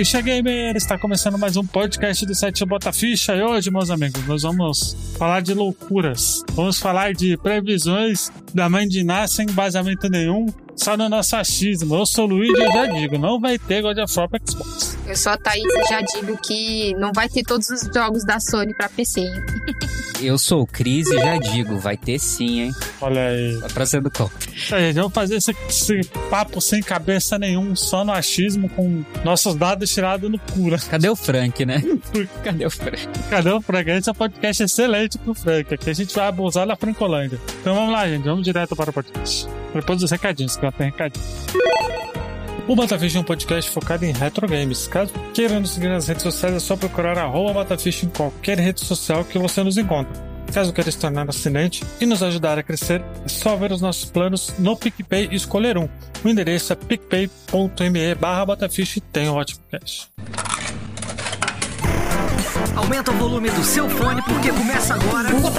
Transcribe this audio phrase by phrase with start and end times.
[0.00, 0.74] Ficha Gamer!
[0.74, 4.96] Está começando mais um podcast do site Bota Ficha e hoje, meus amigos, nós vamos
[5.18, 6.42] falar de loucuras.
[6.52, 11.96] Vamos falar de previsões da mãe de Iná sem embasamento nenhum, só no nosso achismo.
[11.96, 14.99] Eu sou o Luiz e já digo, não vai ter God of War Xbox.
[15.10, 18.38] Eu sou a Thaís e já digo que não vai ter todos os jogos da
[18.38, 19.32] Sony pra PC, hein?
[20.22, 22.72] Eu sou o Cris e já digo, vai ter sim, hein?
[23.00, 23.58] Olha aí.
[23.60, 24.32] Tá trazendo copo.
[24.70, 29.90] Aí, vamos fazer esse, esse papo sem cabeça nenhum, só no achismo, com nossos dados
[29.90, 30.78] tirados no cura.
[30.78, 31.82] Cadê o Frank, né?
[32.44, 33.08] Cadê o Frank?
[33.30, 33.90] Cadê o Frank?
[33.90, 35.74] Esse é um podcast excelente pro Frank.
[35.74, 37.40] Aqui a gente vai abusar da Francolândia.
[37.60, 38.24] Então vamos lá, gente.
[38.24, 39.48] Vamos direto para o podcast.
[39.74, 42.29] Depois dos recadinhos, que eu tenho recadinho.
[42.70, 44.86] O Batafish é um podcast focado em retro games.
[44.86, 48.78] Caso queira nos seguir nas redes sociais, é só procurar arroba Batafish em qualquer rede
[48.78, 50.12] social que você nos encontra.
[50.54, 54.04] Caso queira se tornar assinante e nos ajudar a crescer, é só ver os nossos
[54.04, 55.88] planos no PicPay e escolher um.
[56.24, 60.08] O endereço é picpay.me barra Batafish e tem um ótimo cast.
[62.76, 65.28] Aumenta o volume do seu fone porque começa agora.
[65.28, 65.50] Vamos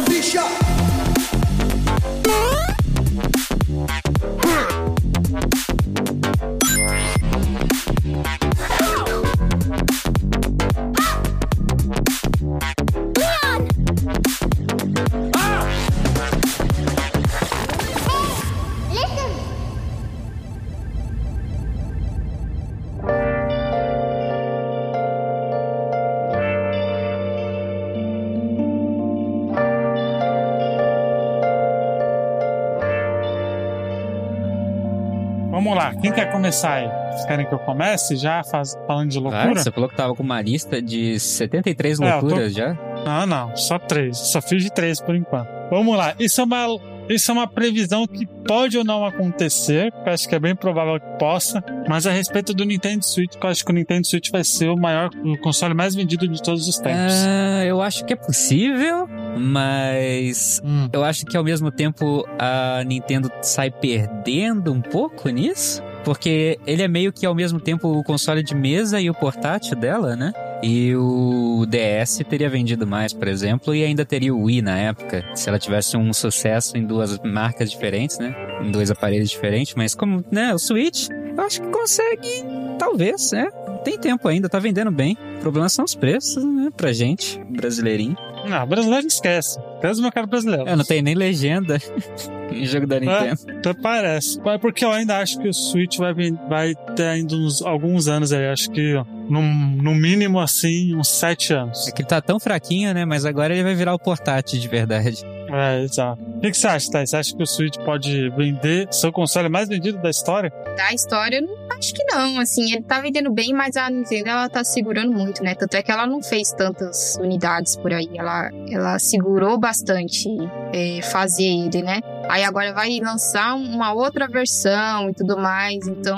[36.01, 36.87] quem quer começar aí?
[37.11, 39.59] Vocês querem que eu comece já faz, falando de Ah, loucura?
[39.61, 42.73] você falou que tava com uma lista de 73 É, eu tô- loucuras já?
[43.05, 44.17] Não, não, só três.
[44.17, 45.49] Só fiz de três por enquanto.
[45.69, 46.13] Vamos lá.
[46.19, 46.65] Isso é uma,
[47.09, 49.91] isso é uma previsão que pode ou não acontecer.
[50.05, 51.63] Eu acho que é bem provável que possa.
[51.87, 54.77] Mas a respeito do Nintendo Switch, eu acho que o Nintendo Switch vai ser o
[54.77, 57.13] maior, o console mais vendido de todos os tempos.
[57.27, 59.07] Ah, eu acho que é possível,
[59.37, 60.87] mas Hum.
[60.91, 65.81] eu acho que ao mesmo tempo a Nintendo sai perdendo um pouco nisso.
[66.03, 69.75] Porque ele é meio que ao mesmo tempo o console de mesa e o portátil
[69.75, 70.33] dela, né?
[70.63, 75.25] E o DS teria vendido mais, por exemplo, e ainda teria o Wii na época,
[75.33, 78.35] se ela tivesse um sucesso em duas marcas diferentes, né?
[78.63, 82.45] Em dois aparelhos diferentes, mas como, né, o Switch, eu acho que consegue,
[82.77, 83.49] talvez, né?
[83.83, 85.17] Tem tempo ainda, tá vendendo bem.
[85.37, 86.69] O problema são os preços, né?
[86.77, 88.15] Pra gente, brasileirinho.
[88.45, 89.59] Não, brasileiro esquece.
[89.83, 90.67] Mesmo meu cara brasileiro.
[90.67, 91.77] É, não tem nem legenda
[92.51, 93.39] em jogo da Nintendo.
[93.57, 94.39] Até parece.
[94.43, 96.13] Mas porque eu ainda acho que o Switch vai,
[96.49, 98.47] vai ter ainda uns, alguns anos aí.
[98.47, 98.93] Acho que
[99.29, 101.87] no, no mínimo assim, uns sete anos.
[101.87, 103.05] É que ele tá tão fraquinho, né?
[103.05, 105.23] Mas agora ele vai virar o portátil de verdade.
[105.51, 106.21] É, exato.
[106.21, 107.09] O que, que você acha, Thais?
[107.09, 110.51] Você acha que o Switch pode vender seu console mais vendido da história?
[110.77, 112.39] Da história, eu não acho que não.
[112.39, 115.55] Assim, ele tá vendendo bem, mas a Nintendo ela tá segurando muito, né?
[115.55, 118.09] Tanto é que ela não fez tantas unidades por aí.
[118.13, 120.27] Ela, ela segurou bastante
[120.73, 121.99] é, fazer ele, né?
[122.31, 125.85] Aí agora vai lançar uma outra versão e tudo mais.
[125.85, 126.17] Então,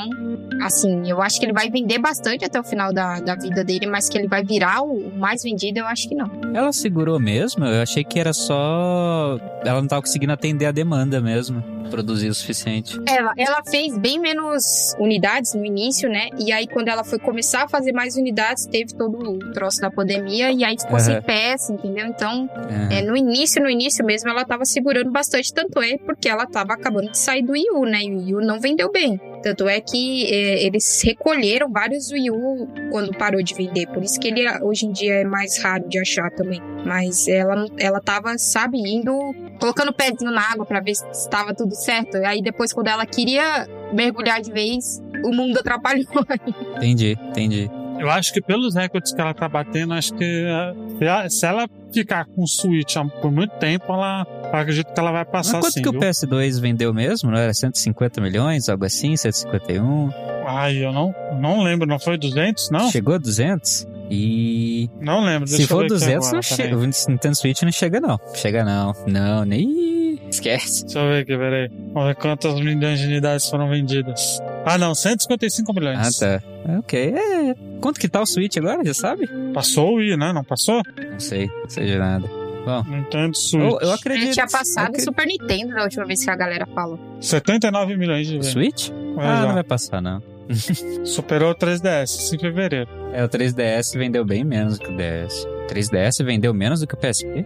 [0.62, 3.88] assim, eu acho que ele vai vender bastante até o final da, da vida dele,
[3.88, 6.29] mas que ele vai virar o, mais vendido, eu acho que não.
[6.53, 7.66] Ela segurou mesmo?
[7.66, 9.40] Eu achei que era só.
[9.66, 11.63] Ela não tava conseguindo atender a demanda mesmo.
[11.90, 13.00] Produzir o suficiente.
[13.07, 16.30] Ela, ela fez bem menos unidades no início, né?
[16.40, 19.91] E aí, quando ela foi começar a fazer mais unidades, teve todo o troço da
[19.91, 21.00] pandemia e aí ficou Aham.
[21.00, 22.07] sem peça, entendeu?
[22.07, 22.90] Então, Aham.
[22.91, 25.53] é, no início, no início mesmo, ela tava segurando bastante.
[25.53, 28.03] Tanto é porque ela tava acabando de sair do Wii U, né?
[28.03, 29.19] E o Wii U não vendeu bem.
[29.41, 33.88] Tanto é que é, eles recolheram vários Wii U quando parou de vender.
[33.88, 36.62] Por isso que ele hoje em dia é mais raro de achar também.
[36.86, 39.13] Mas ela, ela tava, sabe, indo,
[39.59, 42.18] colocando o pezinho na água pra ver se estava tudo certo.
[42.18, 46.06] E aí depois, quando ela queria mergulhar de vez, o mundo atrapalhou.
[46.78, 47.69] Entendi, entendi.
[48.00, 52.25] Eu acho que pelos recordes que ela tá batendo, acho que eh, se ela ficar
[52.25, 55.81] com o Switch por muito tempo, ela acredito que ela vai Mas passar quanto assim.
[55.81, 56.01] que o viu?
[56.01, 57.31] PS2 vendeu mesmo?
[57.31, 59.16] Não era 150 milhões, algo assim?
[59.16, 60.10] 151?
[60.45, 62.69] Ai, eu não, não lembro, não foi 200?
[62.69, 62.92] Não?
[62.92, 63.88] Chegou a 200?
[64.12, 65.48] E Não lembro.
[65.48, 66.78] se for ver aqui 200, agora, não chega.
[66.78, 68.19] O Nintendo Switch não chega, não.
[68.36, 68.94] Chega, não.
[69.07, 70.19] Não, nem.
[70.30, 70.84] Esquece.
[70.84, 71.69] Deixa eu ver aqui, peraí.
[71.94, 74.40] Vamos ver quantas milhões de unidades foram vendidas.
[74.66, 76.18] Ah, não, 155 Ah, milhões.
[76.19, 76.44] tá.
[76.80, 77.00] Ok.
[77.15, 77.56] É.
[77.81, 79.27] Quanto que tá o Switch agora, já sabe?
[79.54, 80.31] Passou o Wii, né?
[80.33, 80.81] Não passou?
[81.12, 82.27] Não sei, não seja nada.
[82.65, 83.62] Bom, Nintendo Switch.
[83.62, 84.24] eu, eu acredito.
[84.27, 86.98] Ele tinha passado o acre- Super Nintendo da última vez que a galera falou.
[87.19, 88.48] 79 milhões de vendas.
[88.48, 88.89] Switch?
[89.18, 89.48] Olha Ah, já.
[89.48, 90.24] não vai passar, não.
[91.06, 92.89] Superou o 3DS em fevereiro.
[93.13, 95.45] É, o 3DS vendeu bem menos do que o DS.
[95.45, 97.45] O 3DS vendeu menos do que o PSP?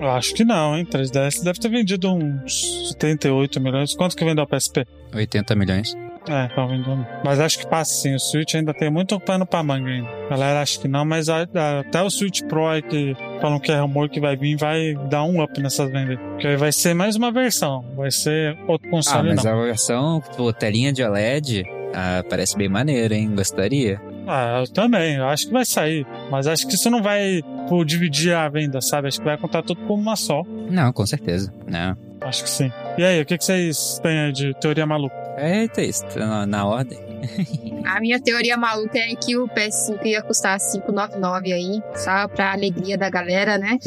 [0.00, 0.84] Eu acho que não, hein?
[0.84, 3.94] 3DS deve ter vendido uns 78 milhões.
[3.94, 4.84] Quanto que vendeu o PSP?
[5.14, 5.94] 80 milhões.
[6.28, 7.04] É, tá vendendo.
[7.24, 8.14] Mas acho que passa sim.
[8.14, 10.08] O Switch ainda tem muito pano pra manga ainda.
[10.26, 13.58] A galera acha que não, mas a- a- até o Switch Pro aí que falam
[13.58, 16.18] que é rumor que vai vir, vai dar um up nessas vendas.
[16.18, 17.84] Porque aí vai ser mais uma versão.
[17.96, 19.60] Vai ser outro Ah, console, mas não.
[19.60, 21.64] a versão, pô, telinha de OLED,
[21.94, 23.32] ah, parece bem maneiro, hein?
[23.34, 24.00] Gostaria.
[24.26, 25.16] Ah, eu também.
[25.16, 26.06] Eu acho que vai sair.
[26.30, 29.08] Mas acho que isso não vai pô, dividir a venda, sabe?
[29.08, 30.42] Acho que vai contar tudo como uma só.
[30.70, 31.52] Não, com certeza.
[31.66, 31.96] Não.
[32.20, 32.70] Acho que sim.
[32.96, 35.20] E aí, o que, que vocês têm aí de teoria maluca?
[35.36, 36.98] Eita, isso, tá na, na ordem.
[37.84, 42.96] A minha teoria maluca é que o PS5 ia custar 599 aí, só pra alegria
[42.96, 43.78] da galera, né?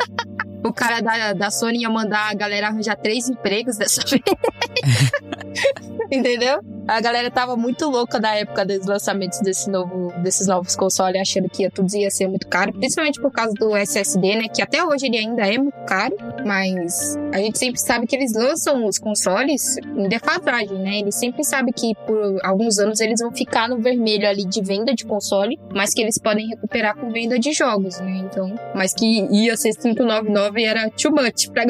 [0.64, 4.22] o cara da, da Sony ia mandar a galera arranjar três empregos dessa vez.
[6.10, 6.60] Entendeu?
[6.90, 11.48] A galera tava muito louca da época dos lançamentos desse novo, desses novos consoles, achando
[11.48, 14.48] que ia, tudo ia ser muito caro, principalmente por causa do SSD, né?
[14.52, 18.32] Que até hoje ele ainda é muito caro, mas a gente sempre sabe que eles
[18.34, 20.98] lançam os consoles em defasagem, né?
[20.98, 24.92] Eles sempre sabem que por alguns anos eles vão ficar no vermelho ali de venda
[24.92, 28.16] de console, mas que eles podem recuperar com venda de jogos, né?
[28.24, 31.62] Então, mas que ia ser 599 era too much pra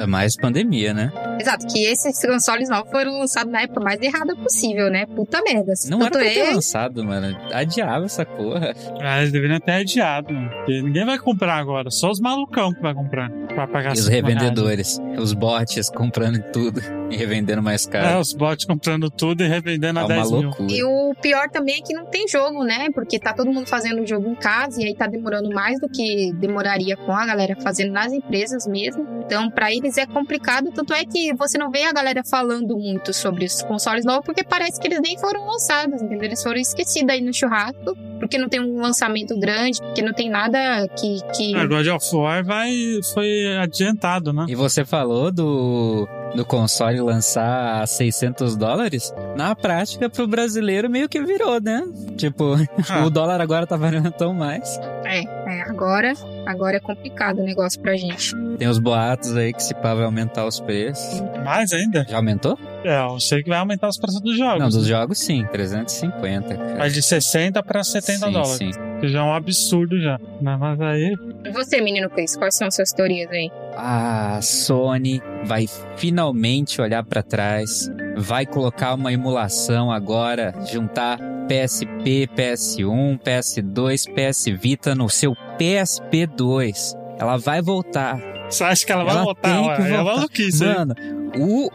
[0.00, 1.12] É mais pandemia, né?
[1.40, 5.06] Exato, que esses consoles novos foram lançados na época mais errada possível, né?
[5.06, 5.72] Puta merda.
[5.88, 7.36] Não era Tanto pra ter é- lançado, mano.
[7.52, 8.74] Adiava essa porra.
[9.00, 10.50] Ah, eles deveriam ter adiado, mano.
[10.50, 11.90] Porque ninguém vai comprar agora.
[11.90, 13.30] Só os malucão que vai comprar.
[13.48, 16.80] Pra pagar E os revendedores, os bots comprando tudo
[17.12, 18.20] e revendendo mais É, caro.
[18.20, 20.42] os bots comprando tudo e revendendo É a uma 10 mil.
[20.42, 20.72] loucura.
[20.72, 22.88] E o pior também é que não tem jogo, né?
[22.94, 25.88] Porque tá todo mundo fazendo o jogo em casa e aí tá demorando mais do
[25.88, 29.06] que demoraria com a galera fazendo nas empresas mesmo.
[29.24, 30.70] Então, pra eles é complicado.
[30.72, 34.42] Tanto é que você não vê a galera falando muito sobre os consoles novos, porque
[34.44, 36.24] parece que eles nem foram lançados, entendeu?
[36.24, 40.30] Eles foram esquecidos aí no churrasco, porque não tem um lançamento grande, porque não tem
[40.30, 41.18] nada que.
[41.36, 41.54] que...
[41.56, 42.72] Ah, God of War vai,
[43.12, 44.46] foi adiantado, né?
[44.48, 49.12] E você falou do, do console lançar a 600 dólares?
[49.36, 51.82] Na prática, pro brasileiro meio que virou, né?
[52.16, 52.54] Tipo,
[52.88, 53.04] Ah.
[53.04, 54.78] o dólar agora tá valendo tão mais.
[55.04, 56.12] É, é, agora,
[56.46, 58.34] agora é complicado o negócio pra gente.
[58.58, 61.20] Tem os boatos aí que se pá vai aumentar os preços.
[61.44, 62.04] Mais ainda?
[62.08, 62.58] Já aumentou?
[62.84, 64.58] É, eu sei que vai aumentar os preços dos jogos.
[64.58, 64.88] Não, dos né?
[64.88, 66.74] jogos sim, 350, cara.
[66.76, 68.50] Vai de 60 pra 70 sim, dólares.
[68.56, 68.70] sim.
[69.00, 70.18] Que já é um absurdo já.
[70.40, 70.56] Né?
[70.58, 71.14] Mas aí.
[71.44, 73.50] E você, menino Cris, quais são as suas teorias aí?
[73.76, 81.18] A Sony vai finalmente olhar pra trás, vai colocar uma emulação agora, juntar
[81.48, 86.96] PSP, PS1, PS2, PS Vita no seu PSP2.
[87.18, 88.18] Ela vai voltar.
[88.48, 89.42] Você acha que ela vai Ela voltar?
[89.42, 90.04] tem que É voltar.
[90.04, 90.74] maluquice, hein?
[90.76, 90.94] Mano,
[91.38, 91.70] o,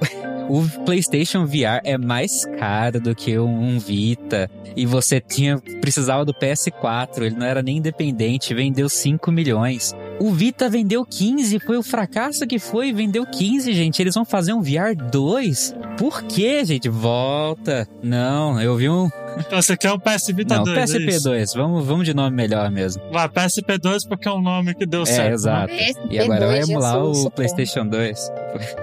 [0.50, 4.50] o PlayStation VR é mais caro do que um, Vita.
[4.76, 9.94] E você tinha precisava do PS4, ele não era nem independente, vendeu 5 milhões.
[10.20, 14.02] O Vita vendeu 15, foi o fracasso que foi, vendeu 15, gente.
[14.02, 15.76] Eles vão fazer um VR 2?
[15.98, 16.90] Por quê, gente?
[16.90, 17.88] Volta.
[18.02, 19.10] Não, eu vi um.
[19.40, 20.78] Então você quer o PS Vita Não, 2?
[20.78, 21.30] é isso?
[21.30, 21.56] PSP2.
[21.56, 23.02] Vamos, vamos de nome melhor mesmo.
[23.12, 25.28] Vai, PSP 2 porque é um nome que deu É, certo.
[25.28, 25.34] né?
[25.34, 25.74] exato.
[26.10, 27.32] E agora vai emular Jesus, o.
[27.32, 28.32] PlayStation 2.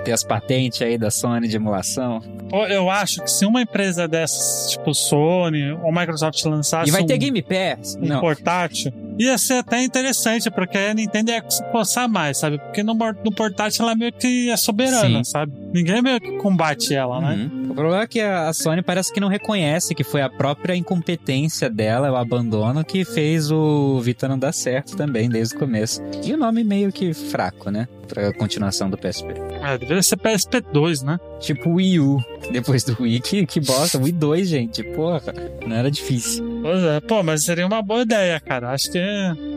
[0.05, 2.21] Tem as patentes aí da Sony de emulação.
[2.69, 7.15] Eu acho que se uma empresa dessas, tipo Sony ou Microsoft lançasse E vai ter
[7.15, 7.97] um, Game Pass?
[8.01, 8.21] um Não.
[8.21, 12.59] portátil, ia ser até interessante, porque a Nintendo ia se coçar mais, sabe?
[12.59, 15.25] Porque no, no portátil ela meio que é soberana, Sim.
[15.25, 15.53] sabe?
[15.73, 17.51] Ninguém meio que combate ela, né?
[17.53, 17.71] Uhum.
[17.71, 20.77] O problema é que a a Sony parece que não reconhece que foi a própria
[20.77, 26.03] incompetência dela, o abandono, que fez o Vita não dar certo também desde o começo.
[26.23, 27.89] E o nome meio que fraco, né?
[28.07, 29.33] Pra continuação do PSP.
[29.63, 31.19] É, deveria ser PSP 2, né?
[31.41, 32.23] Tipo Wii U,
[32.53, 33.97] depois do Wii, que, que bosta.
[33.97, 35.33] Wii 2, gente, porra,
[35.67, 36.61] não era difícil.
[36.61, 38.71] Pois é, pô, mas seria uma boa ideia, cara.
[38.73, 39.01] Acho que.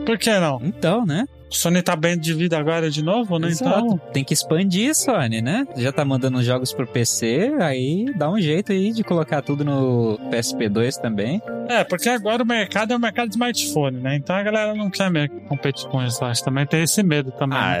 [0.06, 0.58] Por que não?
[0.64, 1.28] Então, né?
[1.50, 3.48] O Sony tá bem de vida agora de novo, né?
[3.48, 3.78] Exato.
[3.78, 4.00] Então.
[4.12, 5.66] Tem que expandir, Sony, né?
[5.76, 10.18] Já tá mandando jogos pro PC, aí dá um jeito aí de colocar tudo no
[10.30, 11.40] PSP2 também.
[11.68, 14.16] É, porque agora o mercado é o mercado de smartphone, né?
[14.16, 16.24] Então a galera não quer meio que competir com isso.
[16.24, 17.58] Acho também tem esse medo também.
[17.58, 17.78] Ah,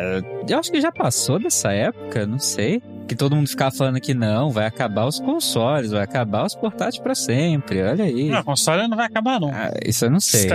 [0.48, 2.82] eu acho que já passou dessa época, não sei.
[3.08, 6.98] Que todo mundo ficava falando que não, vai acabar os consoles, vai acabar os portáteis
[6.98, 7.82] pra sempre.
[7.82, 8.28] Olha aí.
[8.28, 9.48] Não, console não vai acabar, não.
[9.50, 10.46] Ah, isso eu não sei.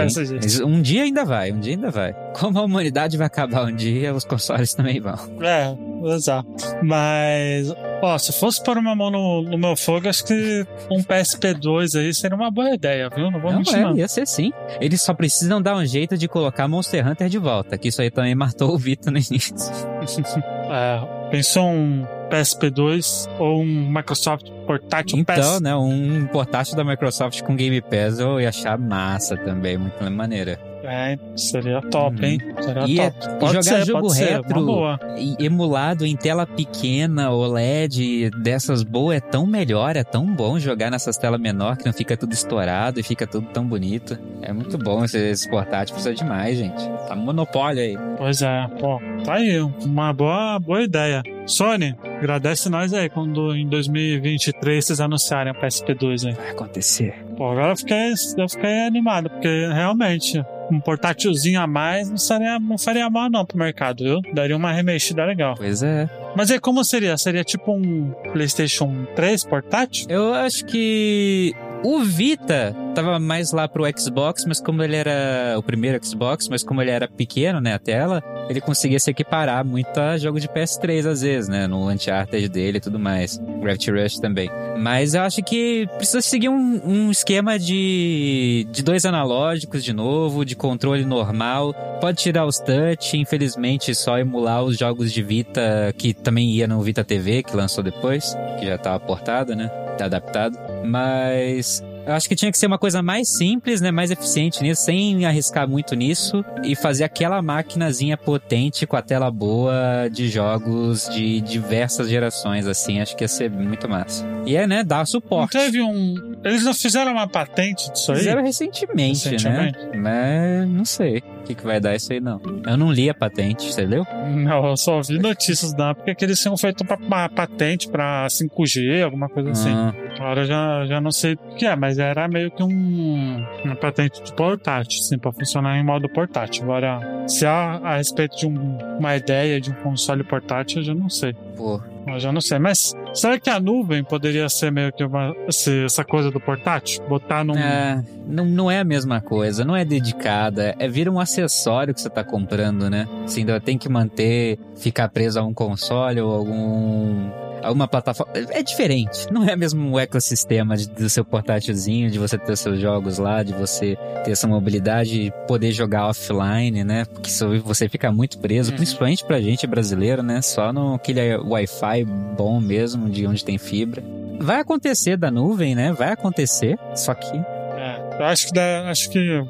[0.63, 2.13] um dia ainda vai, um dia ainda vai.
[2.33, 5.15] Como a humanidade vai acabar um dia, os consoles também vão.
[5.41, 5.75] É,
[6.15, 6.47] exato.
[6.83, 11.99] Mas, ó, se fosse pôr uma mão no, no meu fogo, acho que um PSP2
[11.99, 13.31] aí seria uma boa ideia, viu?
[13.31, 13.97] Não vou Não, mentir, é, não.
[13.97, 14.51] ia ser sim.
[14.79, 18.11] Eles só precisam dar um jeito de colocar Monster Hunter de volta, que isso aí
[18.11, 19.55] também matou o Vito no início.
[20.75, 22.03] É, pensou um
[22.33, 25.61] PSP2 ou um Microsoft portátil Então, PES.
[25.61, 30.72] né, um portátil da Microsoft com Game Pass eu ia achar massa também, muito maneira.
[30.83, 32.25] É, seria top, Uhum.
[32.27, 32.39] hein?
[32.61, 33.25] Seria E é- top.
[33.35, 34.99] e Pode jogar ser, jogo ser, retro-.
[35.17, 40.91] E emulado em tela pequena, OLED, dessas boas, é tão melhor, é tão bom jogar
[40.91, 44.17] nessas telas menor que não fica tudo estourado e fica tudo tão bonito.
[44.41, 46.83] É muito bom esse, esse portátil, precisa demais, gente.
[47.07, 47.97] Tá monopólio aí.
[48.17, 51.23] Pois é, pô, tá aí, uma boa, boa ideia.
[51.45, 56.33] Sony, agradece nós aí quando em 2023 vocês anunciarem a PSP2 aí.
[56.33, 57.15] Vai acontecer.
[57.37, 62.59] Pô, agora eu fiquei, eu fiquei animado, porque realmente um portátilzinho a mais não, seria,
[62.59, 64.21] não faria mal não pro mercado, viu?
[64.33, 65.55] Daria uma remexida legal.
[65.57, 66.09] Pois é.
[66.35, 67.17] Mas aí como seria?
[67.17, 70.07] Seria tipo um PlayStation 3 portátil?
[70.09, 71.53] Eu acho que
[71.83, 76.63] o Vita tava mais lá pro Xbox, mas como ele era o primeiro Xbox, mas
[76.63, 80.47] como ele era pequeno, né, a tela, ele conseguia se equiparar muito a jogo de
[80.47, 83.39] PS3 às vezes, né, no Uncharted dele e tudo mais.
[83.61, 84.49] Gravity Rush também.
[84.79, 90.45] Mas eu acho que precisa seguir um, um esquema de, de dois analógicos de novo,
[90.45, 91.73] de controle normal.
[91.99, 96.81] Pode tirar os touch, infelizmente só emular os jogos de Vita, que também ia no
[96.81, 100.57] Vita TV, que lançou depois, que já tava portado, né, tá adaptado.
[100.85, 103.91] Mas eu acho que tinha que ser uma coisa mais simples, né?
[103.91, 106.43] Mais eficiente nisso, sem arriscar muito nisso.
[106.63, 112.99] E fazer aquela maquinazinha potente com a tela boa de jogos de diversas gerações, assim.
[112.99, 114.25] Acho que ia ser muito massa.
[114.45, 114.83] E é, né?
[114.83, 115.51] Dar Não suporte.
[115.57, 116.33] teve um.
[116.43, 118.17] Eles não fizeram uma patente disso aí?
[118.19, 119.77] Fizeram recentemente, Recentemente.
[119.97, 119.97] né?
[119.97, 122.41] Mas não sei o que, que vai dar isso aí, não.
[122.65, 124.05] Eu não li a patente, entendeu?
[124.35, 129.03] Não, eu só vi notícias da porque que eles tinham feito uma, patente pra 5G,
[129.03, 129.69] alguma coisa assim.
[130.15, 133.75] Agora eu já, já não sei o que é, mas era meio que um, uma
[133.75, 136.63] patente de portátil, assim, pra funcionar em modo portátil.
[136.63, 140.93] Agora, se há a respeito de um- uma ideia de um console portátil, eu já
[140.95, 141.33] não sei.
[141.57, 141.81] pô.
[142.05, 142.59] Eu já não sei.
[142.59, 147.01] Mas será que a nuvem poderia ser meio que uma, esse- essa coisa do portátil?
[147.07, 147.57] Botar num.
[147.57, 150.75] É, não, não é a mesma coisa, não é dedicada.
[150.79, 153.07] É vira um acessório que você tá comprando, né?
[153.23, 157.29] Assim, então tem que manter, ficar preso a um console ou algum.
[157.63, 158.33] Alguma plataforma.
[158.51, 159.31] É diferente.
[159.31, 163.41] Não é mesmo um ecossistema de- do seu portátilzinho, de você ter seus jogos lá,
[163.43, 167.05] de você ter essa mobilidade e poder jogar offline, né?
[167.05, 167.29] Porque
[167.63, 168.77] você fica muito preso, Uhum.
[168.77, 170.41] principalmente pra gente brasileiro, né?
[170.41, 172.03] Só no aquele Wi-Fi
[172.37, 174.03] bom mesmo, de onde tem fibra.
[174.39, 175.91] Vai acontecer da nuvem, né?
[175.93, 176.77] Vai acontecer.
[176.95, 177.31] Só que
[177.75, 179.45] É, eu acho que dá, acho que eu-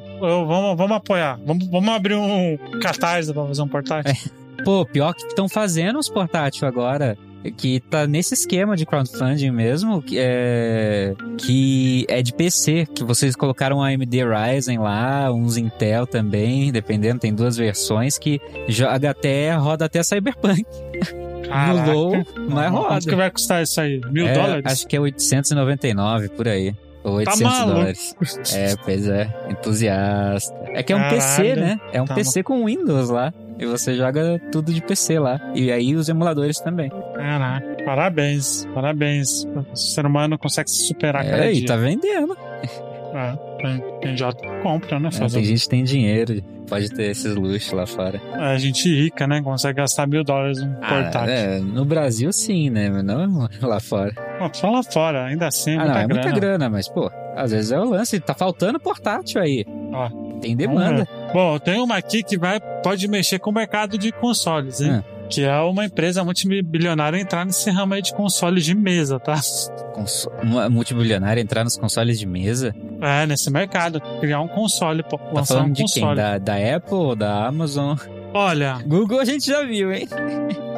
[0.46, 1.38] vamos, vamos apoiar.
[1.44, 4.12] Vamos, vamos abrir um catarse pra fazer um portátil.
[4.64, 7.16] Pô, pior que estão fazendo os portátil agora.
[7.52, 13.36] Que tá nesse esquema de crowdfunding mesmo, que é, que é de PC, que vocês
[13.36, 19.54] colocaram a AMD Ryzen lá, uns Intel também, dependendo, tem duas versões que joga até,
[19.54, 20.64] roda até Cyberpunk.
[21.46, 21.92] Caraca.
[21.92, 22.12] No low,
[22.48, 23.00] mas Quanto roda.
[23.00, 24.00] que vai custar isso aí?
[24.10, 24.62] Mil É, dólares?
[24.64, 26.74] Acho que é 899 por aí.
[27.04, 27.74] Ou 800 maluco.
[27.74, 28.14] dólares.
[28.54, 29.28] É, pois é.
[29.50, 30.54] Entusiasta.
[30.68, 31.16] É que é um Caralho.
[31.20, 31.80] PC, né?
[31.92, 33.30] É um Tá PC com Windows lá.
[33.58, 35.40] E você joga tudo de PC lá.
[35.54, 36.90] E aí os emuladores também.
[37.14, 39.44] Caraca, parabéns, parabéns.
[39.72, 41.66] O ser humano consegue se superar cada É, e dia.
[41.68, 42.36] tá vendendo.
[43.14, 44.32] É, tem, tem já
[44.62, 45.08] compra, né?
[45.08, 48.20] É, Fazer tem gente que tem dinheiro, pode ter esses luxos lá fora.
[48.34, 49.40] É, a gente rica, né?
[49.40, 51.32] Consegue gastar mil dólares num portátil.
[51.32, 52.90] é, no Brasil sim, né?
[52.90, 54.12] Mas não lá fora.
[54.38, 56.22] Pô, só lá fora, ainda assim, é ah, muita não, é grana.
[56.24, 58.18] muita grana, mas, pô, às vezes é o lance.
[58.18, 59.64] Tá faltando portátil aí.
[59.92, 60.08] Ó,
[60.40, 61.06] Tem demanda.
[61.34, 65.02] Bom, tem uma aqui que vai, pode mexer com o mercado de consoles, hein?
[65.04, 65.14] Ah.
[65.28, 69.34] Que é uma empresa multibilionária entrar nesse ramo aí de consoles de mesa, tá?
[69.92, 70.30] Conso-
[70.70, 72.72] multibilionária entrar nos consoles de mesa.
[73.00, 74.00] É, nesse mercado.
[74.20, 75.02] Criar um console.
[75.02, 76.02] Tá Lançar falando um de quem?
[76.02, 76.16] console.
[76.16, 77.96] Da, da Apple ou da Amazon?
[78.32, 80.06] Olha, Google a gente já viu, hein?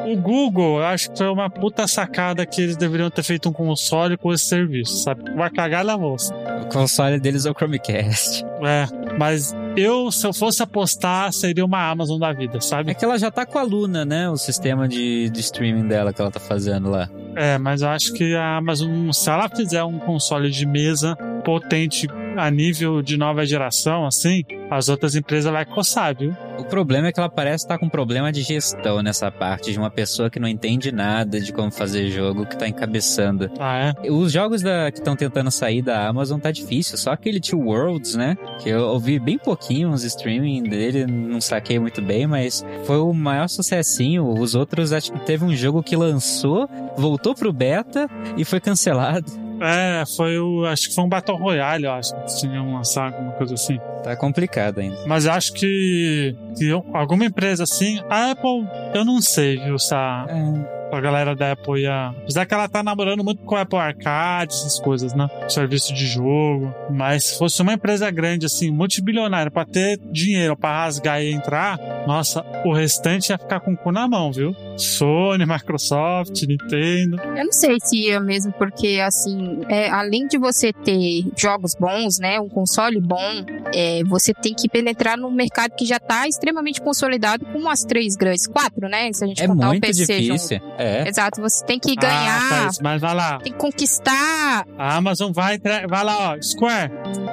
[0.06, 3.52] o Google, eu acho que foi uma puta sacada que eles deveriam ter feito um
[3.52, 5.28] console com esse serviço, sabe?
[5.34, 6.32] Vai cagar na bolsa.
[6.62, 8.44] O console deles é o Chromecast.
[8.62, 8.86] É,
[9.18, 12.94] mas eu, se eu fosse apostar, seria uma Amazon da vida, É sabe?
[12.94, 14.28] que ela já tá com a Luna, né?
[14.30, 17.08] O sistema de, de streaming dela que ela tá fazendo lá.
[17.34, 21.14] É, mas eu acho que a Amazon, se ela fizer um console de mesa
[21.44, 26.34] potente a nível de nova geração, assim, as outras empresas vai coçar, viu?
[26.58, 29.90] O problema é que ela parece estar com problema de gestão nessa parte, de uma
[29.90, 33.50] pessoa que não entende nada de como fazer jogo, que tá encabeçando.
[33.58, 34.10] Ah, é?
[34.10, 38.14] Os jogos da, que estão tentando sair da Amazon tá difícil, só aquele Two Worlds,
[38.14, 38.36] né?
[38.60, 43.12] Que eu ouvi bem pouquinho os streaming dele, não saquei muito bem, mas foi o
[43.12, 44.26] maior sucessinho.
[44.26, 49.45] Os outros, acho que teve um jogo que lançou, voltou pro beta e foi cancelado.
[49.60, 50.64] É, foi o.
[50.66, 52.14] Acho que foi um Battle Royale, eu acho.
[52.14, 53.78] Que tinham lançado alguma coisa assim.
[54.02, 54.96] Tá complicado ainda.
[55.06, 58.00] Mas eu acho que, que eu- alguma empresa assim.
[58.08, 59.78] A Apple, eu não sei, viu?
[59.78, 62.08] Se a, É, a galera da Apple ia.
[62.22, 65.26] Apesar que ela tá namorando muito com a Apple Arcade, essas coisas, né?
[65.48, 66.72] Serviço de jogo.
[66.90, 71.78] Mas se fosse uma empresa grande, assim, multibilionária, pra ter dinheiro pra rasgar e entrar,
[72.06, 74.54] nossa, o restante ia ficar com o cu na mão, viu?
[74.76, 77.20] Sony, Microsoft, Nintendo.
[77.36, 82.18] Eu não sei se ia mesmo, porque assim, é, além de você ter jogos bons,
[82.18, 82.38] né?
[82.40, 87.44] Um console bom, é, você tem que penetrar num mercado que já tá extremamente consolidado
[87.46, 89.12] com as três grandes, quatro, né?
[89.12, 90.58] Se a gente É contar muito o PC difícil.
[90.58, 90.72] junto.
[90.78, 91.08] É.
[91.08, 93.38] Exato, você tem que Ah, ganhar, Thaís, mas vai lá.
[93.38, 94.66] tem que conquistar.
[94.78, 96.42] A Amazon vai, vai lá, ó.
[96.42, 96.92] Square,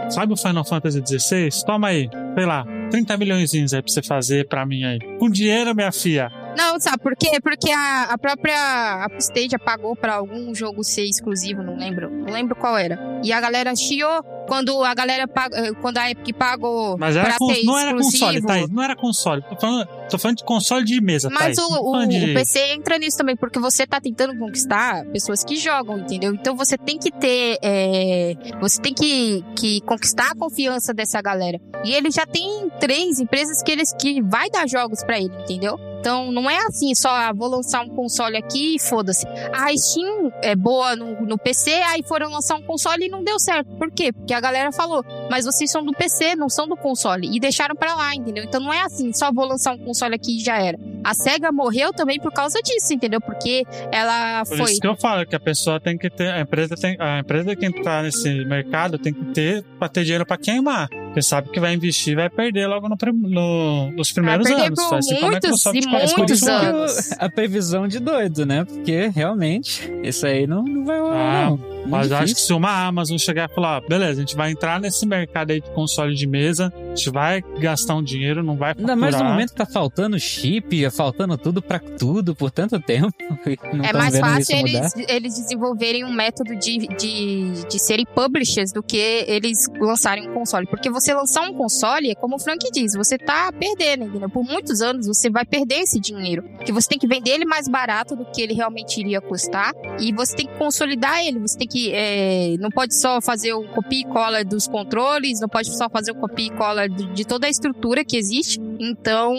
[0.10, 1.50] sabe o Final Fantasy XVI?
[1.66, 5.00] Toma aí, sei lá, 30 milhões aí pra você fazer pra mim aí.
[5.20, 6.32] Com dinheiro, minha filha.
[6.58, 7.40] Não, sabe por quê?
[7.42, 12.10] Porque a, a própria Apple Stage pagou pra algum jogo ser exclusivo, não lembro.
[12.10, 13.00] Não lembro qual era.
[13.24, 17.38] E a galera chiou quando a galera pagou, quando a Epic pagou Mas era pra
[17.38, 18.48] ser não era console, exclusivo.
[18.48, 18.70] Thaís.
[18.70, 19.42] Não era console.
[19.44, 21.58] Tô falando, tô falando de console de mesa, Mas Thaís.
[21.60, 25.56] o, o, de- o PC entra nisso também, porque você tá tentando conquistar pessoas que
[25.56, 26.34] jogam, entendeu?
[26.34, 27.58] Então você tem que ter.
[27.62, 31.60] é, você tem que, que conquistar a confiança dessa galera.
[31.84, 35.78] E ele já tem três empresas que eles que vai dar jogos pra ele, entendeu?
[36.00, 39.26] Então não é assim, só ah, vou lançar um console aqui e foda-se.
[39.54, 43.40] A Steam é boa no, no PC, aí foram lançar um console e não deu
[43.40, 43.70] certo.
[43.78, 44.12] Por quê?
[44.12, 45.02] Porque a galera falou,
[45.32, 47.34] mas vocês são do PC, não são do console.
[47.34, 48.44] E deixaram pra lá, entendeu?
[48.44, 50.78] Então não é assim, só vou lançar um console aqui e já era.
[51.04, 53.22] A SEGA morreu também por causa disso, entendeu?
[53.22, 54.72] Porque ela Por foi.
[54.72, 57.56] isso que eu falo que a pessoa tem que ter, a empresa tem, a empresa
[57.56, 60.88] que entrar nesse mercado tem que ter pra ter dinheiro pra queimar.
[60.90, 64.80] Porque sabe que vai investir e vai perder logo no, no- nos primeiros perder anos.
[64.84, 67.12] por Vai ser como a muitos e É por muitos anos.
[67.20, 68.66] a previsão de doido, né?
[68.66, 71.73] Porque realmente, isso aí não, não vai rolar, Ah, não.
[71.84, 72.48] Muito Mas eu acho que difícil.
[72.48, 75.62] se uma Amazon chegar e falar, ó, beleza, a gente vai entrar nesse mercado aí
[75.62, 78.98] de console de mesa, a gente vai gastar um dinheiro, não vai Ainda faturar.
[78.98, 83.14] mais no momento que tá faltando chip, faltando tudo pra tudo por tanto tempo.
[83.74, 84.80] Não É mais vendo fácil isso mudar.
[84.96, 88.98] eles, eles desenvolverem um método de, de, de serem publishers do que
[89.28, 90.66] eles lançarem um console.
[90.68, 94.30] Porque você lançar um console, é como o Frank diz, você tá perdendo, entendeu?
[94.30, 96.44] Por muitos anos você vai perder esse dinheiro.
[96.58, 99.74] Porque você tem que vender ele mais barato do que ele realmente iria custar.
[100.00, 101.40] E você tem que consolidar ele.
[101.40, 101.73] Você tem que.
[101.92, 106.12] É, não pode só fazer o copia e cola dos controles, não pode só fazer
[106.12, 108.60] o copia e cola de, toda a estrutura que existe.
[108.80, 109.36] Então,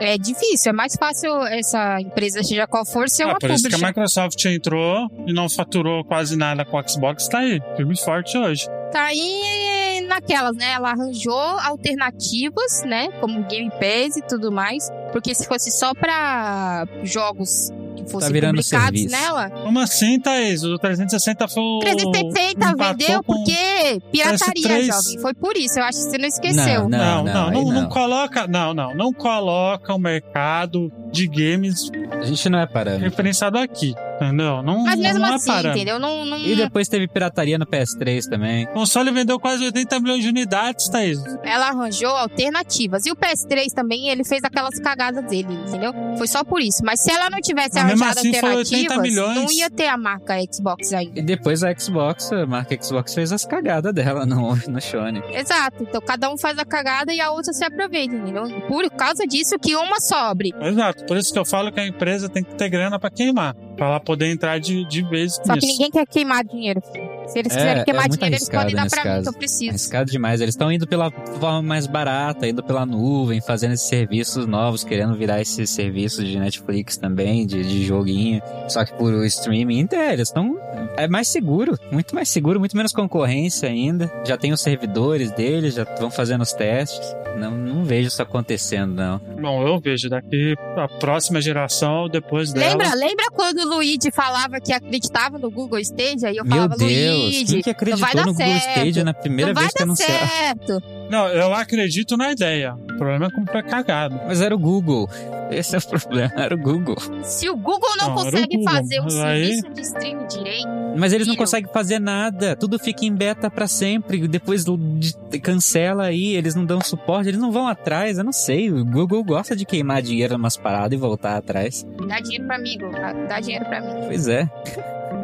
[0.00, 0.70] é difícil.
[0.70, 3.84] É mais fácil essa empresa, seja qual for, ser Ah, uma por isso que publisher.
[3.84, 8.36] a Microsoft entrou e não faturou quase nada com o Xbox, tá aí, firme forte
[8.38, 8.66] hoje.
[8.92, 10.70] Tá aí naquelas, né?
[10.72, 13.08] Ela arranjou alternativas, né?
[13.20, 14.88] Como Game Pass e tudo mais.
[15.12, 19.10] Porque se fosse só pra jogos que fossem virando publicados serviço.
[19.16, 20.62] nela, Como assim, Thaís?
[20.62, 21.78] O 360 foi o...
[21.80, 24.86] 360 empatou vendeu com- porque pirataria, PS3.
[24.86, 25.18] jovem.
[25.20, 25.78] Foi por isso.
[25.78, 26.88] Eu acho que você não esqueceu.
[26.88, 27.88] Não, Não, não, aí não, não não.
[27.88, 33.04] coloca, não, não, não coloca o mercado de games A gente não é parâmetro.
[33.08, 34.62] referenciado aqui, entendeu?
[34.62, 35.76] Não, Mas mesmo não é assim, parâmetro.
[35.78, 35.98] entendeu?
[35.98, 36.38] Não, não...
[36.38, 38.64] E depois teve pirataria no PS3 também.
[38.66, 41.18] O console vendeu quase 80 milhões de unidades, Thaís.
[41.42, 43.06] Ela arranjou alternativas.
[43.06, 45.92] E o PS3 também, ele fez aquelas cagadas dele, entendeu?
[46.18, 46.80] Foi só por isso.
[46.84, 49.34] Mas se ela não tivesse Mas arranjado assim, foi 80 alternativas, milhões.
[49.36, 51.18] não ia ter a marca Xbox ainda.
[51.18, 55.22] E depois a Xbox, a marca Xbox fez as cagadas dela no, no Sony.
[55.32, 55.82] Exato.
[55.82, 58.44] Então cada um faz a cagada e a outra se aproveita, entendeu?
[58.68, 60.52] Por causa disso que uma sobre.
[60.60, 63.54] Exato, por isso que eu falo que a empresa tem que ter grana pra queimar,
[63.76, 65.66] pra ela poder entrar de, de vez Só nisso.
[65.66, 66.80] que ninguém quer queimar dinheiro.
[66.92, 67.13] filho.
[67.26, 69.22] Se eles É, quiserem é queimar muito dinheiro, eles podem dar pra mim caso.
[69.22, 69.70] que eu preciso.
[69.70, 70.40] Arriscado demais.
[70.40, 75.14] Eles estão indo pela forma mais barata, indo pela nuvem, fazendo esses serviços novos, querendo
[75.14, 78.40] virar esses serviços de Netflix também, de, de joguinho.
[78.68, 80.56] Só que por streaming, é, eles estão.
[80.96, 84.10] É mais seguro, muito mais seguro, muito menos concorrência ainda.
[84.26, 87.14] Já tem os servidores deles, já vão fazendo os testes.
[87.38, 89.18] Não, não vejo isso acontecendo, não.
[89.40, 92.68] Bom, eu vejo daqui a próxima geração, depois dela.
[92.70, 96.24] Lembra, lembra quando o Luigi falava que acreditava no Google Stage?
[96.24, 97.13] Aí eu Meu falava, Deus, Luigi,
[97.46, 98.78] quem que acreditou no Google certo.
[98.78, 100.28] Stadia na primeira não vez que dar anunciaram?
[100.28, 100.82] certo.
[101.10, 102.74] Não, eu acredito na ideia.
[102.74, 104.18] O problema é como foi cagado.
[104.26, 105.08] Mas era o Google.
[105.50, 106.96] Esse é o problema, era o Google.
[107.22, 108.72] Se o Google não, Não, consegue Google.
[108.72, 112.56] fazer um Aí- serviço de streaming direito, Mas eles não conseguem fazer nada.
[112.56, 114.26] Tudo fica em beta pra sempre.
[114.26, 118.16] Depois de- cancela aí, eles não dão suporte, eles não vão atrás.
[118.18, 118.70] Eu não sei.
[118.72, 121.84] O Google gosta de queimar dinheiro numas paradas e voltar atrás.
[122.08, 123.00] dá dinheiro pra mim, Google.
[123.28, 124.06] Dá dinheiro pra mim.
[124.06, 124.48] Pois é.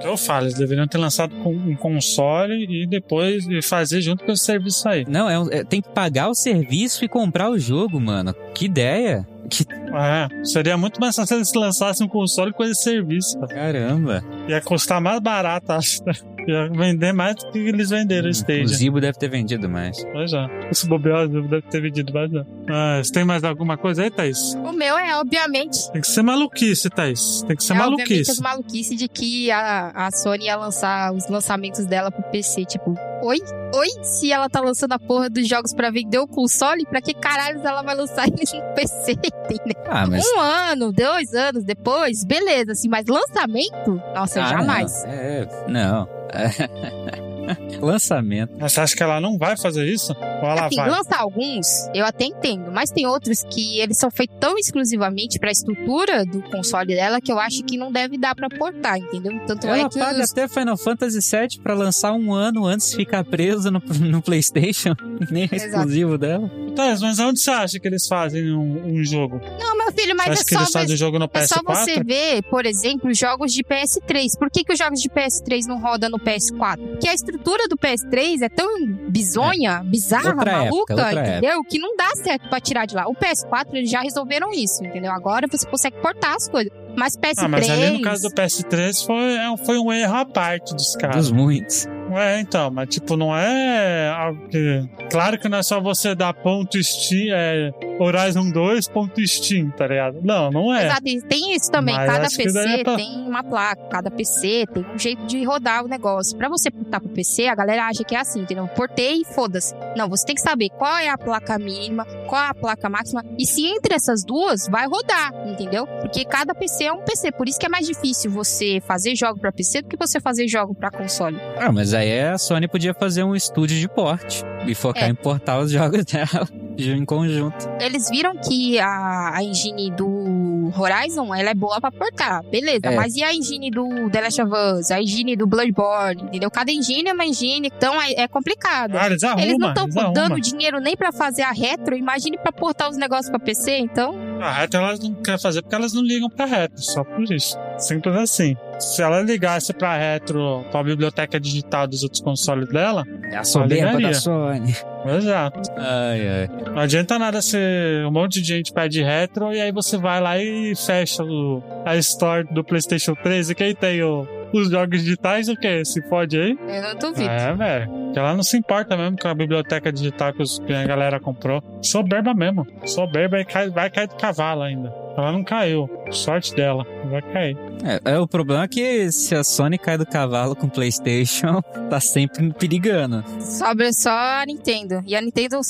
[0.02, 4.44] Eu falo, eles deveriam ter lançado com um console e depois fazer junto com esse
[4.44, 5.04] serviço aí.
[5.08, 8.34] Não, é, um- é- tem que pagar o serviço e comprar o jogo, mano.
[8.54, 9.26] Que ideia.
[9.48, 13.36] Que É, seria muito mais fácil se eles lançassem um console com esse serviço.
[13.40, 13.54] cara.
[13.54, 14.24] caramba.
[14.48, 16.00] Ia custar mais barato, acho.
[16.46, 18.66] Ia vender mais do que eles venderam o O Stadia.
[18.66, 19.96] Zibo deve ter vendido mais.
[20.14, 20.48] Mas já.
[20.70, 22.44] Esse bobear deve ter vendido mais já.
[22.68, 24.54] Ah, você tem mais alguma coisa aí, Thaís?
[24.54, 27.42] O meu é, obviamente, Tem que ser maluquice, Thaís.
[27.46, 28.30] Tem que ser é, obviamente maluquice.
[28.30, 32.64] as maluquices de que a, a Sony ia lançar os lançamentos dela pro PC.
[32.64, 33.38] Tipo, oi?
[33.74, 33.88] Oi?
[34.04, 37.60] Se ela tá lançando a porra dos jogos pra vender o console, pra que caralho
[37.64, 39.12] ela vai lançar eles no PC?
[39.12, 39.82] Entendeu?
[39.88, 40.24] Ah, mas.
[40.36, 44.00] Um ano, dois anos depois, beleza, assim, mas lançamento?
[44.14, 45.04] Nossa, Ah, jamais.
[45.04, 46.19] Não, é, não.
[46.32, 47.20] 哎嘿嘿嘿。
[47.80, 48.52] Lançamento.
[48.58, 50.12] Mas você acha que ela não vai fazer isso?
[50.12, 50.90] Ou ela Assim, vai?
[50.90, 55.50] lançar alguns, eu até entendo, mas tem outros que eles são feitos tão exclusivamente pra
[55.50, 59.38] estrutura do console dela que eu acho que não deve dar pra portar, entendeu?
[59.46, 60.30] Tanto é Ela que paga os...
[60.30, 64.94] até Final Fantasy VII pra lançar um ano antes de ficar presa no, no PlayStation.
[65.30, 66.50] Nem é exclusivo dela.
[66.74, 69.40] Thaís, mas onde você acha que eles fazem um, um jogo?
[69.58, 71.56] Não, meu filho, mas você é que só, eles fazem o jogo no é só
[71.56, 71.62] PS4?
[71.64, 74.38] você ver, por exemplo, jogos de PS3.
[74.38, 76.78] Por que, que os jogos de PS3 não rodam no PS4?
[76.90, 81.64] Porque a estrutura do PS3 é tão bizonha, bizarra, Outra época, maluca, outra entendeu?
[81.64, 83.06] Que não dá certo pra tirar de lá.
[83.08, 85.12] O PS4 eles já resolveram isso, entendeu?
[85.12, 86.72] Agora você consegue portar as coisas.
[86.96, 87.34] Mas PS3.
[87.38, 90.96] Ah, mas ali no caso do PS3 foi, é, foi um erro à parte dos
[90.96, 91.16] caras.
[91.16, 91.86] Dos muitos.
[92.18, 94.88] É, então, mas tipo, não é algo que...
[95.10, 99.86] Claro que não é só você dar ponto Steam, é Horizon 2 ponto Steam, tá
[99.86, 100.18] ligado?
[100.22, 100.86] Não, não é.
[100.86, 101.94] Exato, e tem isso também.
[101.94, 104.98] Mas cada acho que daí PC é pra- tem uma placa, cada PC tem um
[104.98, 106.36] jeito de rodar o negócio.
[106.36, 108.66] Pra você portar pro PC, a galera acha que é assim, entendeu?
[108.68, 109.74] Portei e foda-se.
[109.96, 113.24] Não, você tem que saber qual é a placa mínima, qual é a placa máxima,
[113.38, 115.86] e se entre essas duas vai rodar, entendeu?
[115.86, 119.38] Porque cada PC é um PC, por isso que é mais difícil você fazer jogo
[119.40, 121.38] pra PC do que você fazer jogo pra console.
[121.58, 125.08] Ah, mas aí a Sony podia fazer um estúdio de porte e focar É.
[125.08, 127.68] em portar os jogos dela em conjunto.
[127.80, 132.80] Eles viram que a, a engine do Horizon, ela é boa pra portar, beleza.
[132.84, 132.96] É.
[132.96, 134.90] Mas e a engine do The Last of Us?
[134.90, 136.50] A engine do Bloodborne, entendeu?
[136.50, 138.96] Cada engine é uma engine, então é, é complicado.
[138.96, 140.40] Ah, eles arrumam, Eles não estão dando arrumam.
[140.40, 144.14] dinheiro nem pra fazer a retro, imagine pra portar os negócios pra PC, então...
[144.40, 147.58] A retro elas não querem fazer porque elas não ligam pra retro, só por isso.
[147.78, 148.56] Simples assim.
[148.80, 154.00] Se ela ligasse pra retro, pra biblioteca digital dos outros consoles dela, É a soberba
[154.00, 154.74] da Sony.
[155.16, 155.70] exato.
[155.76, 156.48] Ai, ai.
[156.72, 160.38] Não adianta nada ser um monte de gente pede retro e aí você vai lá
[160.38, 165.48] e fecha o, a store do PlayStation 3 e quem tem o- os jogos digitais,
[165.48, 165.84] o que?
[165.84, 166.58] Se pode aí?
[166.68, 167.28] Eu não duvido.
[167.30, 167.90] É, velho.
[167.90, 171.20] Porque ela não se importa mesmo com a biblioteca digital que, os- que a galera
[171.20, 171.62] comprou.
[171.82, 172.66] Soberba mesmo.
[172.84, 174.92] Soberba e cai- vai cair do cavalo ainda.
[175.16, 175.88] Ela não caiu.
[176.10, 176.86] Sorte dela.
[177.10, 177.56] Vai cair.
[177.84, 181.60] É, é, o problema é que se a Sony cai do cavalo com o PlayStation,
[181.90, 183.24] tá sempre perigando.
[183.40, 185.02] Sobra só a Nintendo.
[185.06, 185.60] E a Nintendo,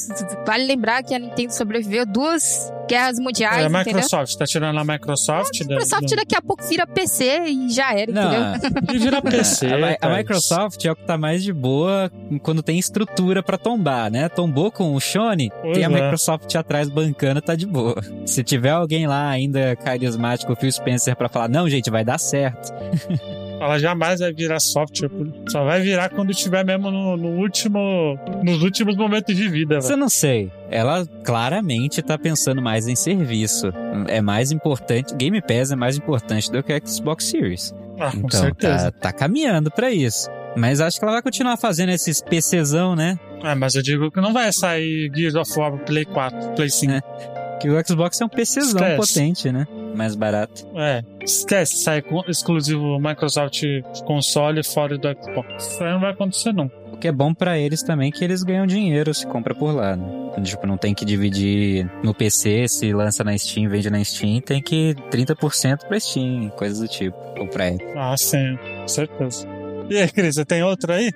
[0.46, 3.84] vale lembrar que a Nintendo sobreviveu duas guerras mundiais, é a entendeu?
[3.94, 4.36] Microsoft.
[4.36, 5.60] Tá tirando a Microsoft.
[5.60, 8.69] A Microsoft daqui a pouco vira PC e já era, entendeu?
[8.86, 9.66] Não, E vira PC.
[9.66, 10.16] a, a cara.
[10.18, 12.10] Microsoft é o que tá mais de boa
[12.42, 14.28] quando tem estrutura pra tombar, né?
[14.28, 16.02] Tombou com o Sony, Pois tem a é.
[16.02, 17.96] Microsoft atrás bancando, tá de boa.
[18.26, 22.18] Se tiver alguém lá ainda carismático, o Phil Spencer, pra falar, não, gente, vai dar
[22.18, 22.72] certo.
[23.60, 25.10] Ela jamais vai virar software.
[25.50, 28.18] Só vai virar quando estiver mesmo no, no último.
[28.42, 30.50] Nos últimos momentos de vida, eu não sei.
[30.70, 33.70] Ela claramente tá pensando mais em serviço.
[34.08, 37.74] É mais importante, Game Pass é mais importante do que a Xbox Series.
[38.00, 38.90] Ah, com Então, certeza.
[38.92, 40.28] tá, tá caminhando pra isso.
[40.56, 43.18] Mas acho que ela vai continuar fazendo esses PCzão, né?
[43.42, 46.92] Ah, mas eu digo que não vai sair Gears of War Play 4, Play 5.
[46.92, 47.00] É.
[47.60, 48.96] Que o Xbox é um PCzão Esquece.
[49.14, 49.66] potente, né?
[49.94, 50.66] Mais barato.
[50.76, 53.62] É, esquece, sai com exclusivo Microsoft
[54.06, 55.66] console fora do Xbox.
[55.68, 56.74] Isso aí não vai acontecer nunca.
[57.00, 60.04] Que é bom pra eles também que eles ganham dinheiro se compra por lá, né?
[60.42, 64.60] Tipo, não tem que dividir no PC, se lança na Steam, vende na Steam, tem
[64.62, 67.16] que 30% pra Steam, coisas do tipo.
[67.38, 67.86] Ou pra Apple.
[67.96, 69.46] Ah, sim, certeza.
[69.88, 71.10] E aí, Cris, você tem outra aí?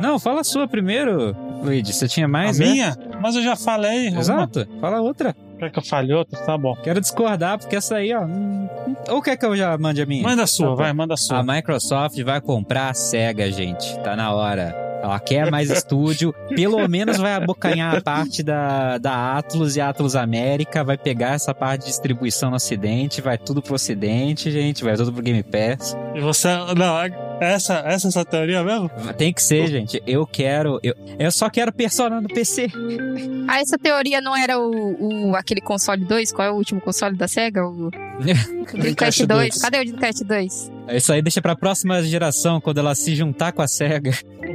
[0.00, 1.92] Não, fala a sua primeiro, Luigi.
[1.92, 2.70] Você tinha mais, a né?
[2.70, 2.96] minha?
[3.20, 4.08] Mas eu já falei.
[4.10, 4.20] uma.
[4.20, 4.66] Exato.
[4.80, 5.34] Fala outra.
[5.58, 6.38] Quer que eu fale outra?
[6.40, 6.74] Tá bom.
[6.82, 8.22] Quero discordar, porque essa aí, ó.
[8.24, 8.68] hum,
[9.10, 10.22] Ou quer que eu já mande a minha?
[10.22, 11.38] Manda a sua, Tá vai, manda a sua.
[11.38, 13.98] A Microsoft vai comprar a SEGA, gente.
[14.00, 14.89] Tá na hora.
[15.02, 16.34] Ela quer mais estúdio.
[16.54, 20.84] Pelo menos vai abocanhar a parte da, da Atlus e Atlus América.
[20.84, 23.20] Vai pegar essa parte de distribuição no Ocidente.
[23.20, 24.84] Vai tudo pro Ocidente, gente.
[24.84, 25.96] Vai tudo pro Game Pass.
[26.14, 26.48] E você.
[26.76, 26.96] Não,
[27.40, 28.90] essa, essa é a sua teoria mesmo?
[29.16, 30.02] Tem que ser, gente.
[30.06, 30.78] Eu quero.
[30.82, 32.66] Eu, eu só quero Persona no PC.
[33.48, 36.32] Ah, essa teoria não era o, o- aquele console 2?
[36.32, 37.64] Qual é o último console da SEGA?
[37.66, 39.48] O, Dreamcast Dreamcast 2.
[39.50, 39.62] 2.
[39.62, 40.72] Cadê o Dreamcast 2?
[40.92, 44.10] Isso aí deixa pra próxima geração, quando ela se juntar com a SEGA.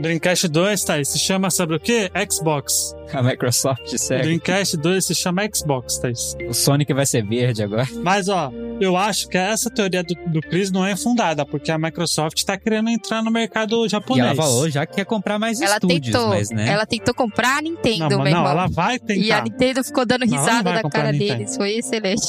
[0.05, 2.11] Dreamcast 2, tá se chama, sabe o quê?
[2.31, 2.95] Xbox.
[3.11, 4.21] A Microsoft O segue.
[4.23, 6.35] Dreamcast 2 se chama Xbox, Thaís.
[6.47, 7.87] O Sonic vai ser verde agora.
[8.03, 11.77] Mas, ó, eu acho que essa teoria do, do Chris não é fundada, porque a
[11.79, 14.27] Microsoft tá querendo entrar no mercado E japonês.
[14.27, 16.29] ela falou já que quer comprar mais Ela estúdios, tentou.
[16.29, 16.67] mas né?
[16.69, 19.43] Ela tentou comprar a Nintendo, Não, mas não, ela vai E a tentar.
[19.43, 21.55] Nintendo ficou dando risada da cara deles.
[21.55, 22.27] Foi excelente.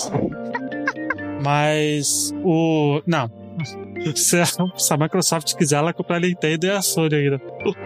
[1.42, 3.02] Mas o.
[3.06, 3.30] Não.
[4.14, 7.40] Se a, se a Microsoft quiser, ela comprar a Nintendo e a Sony ainda.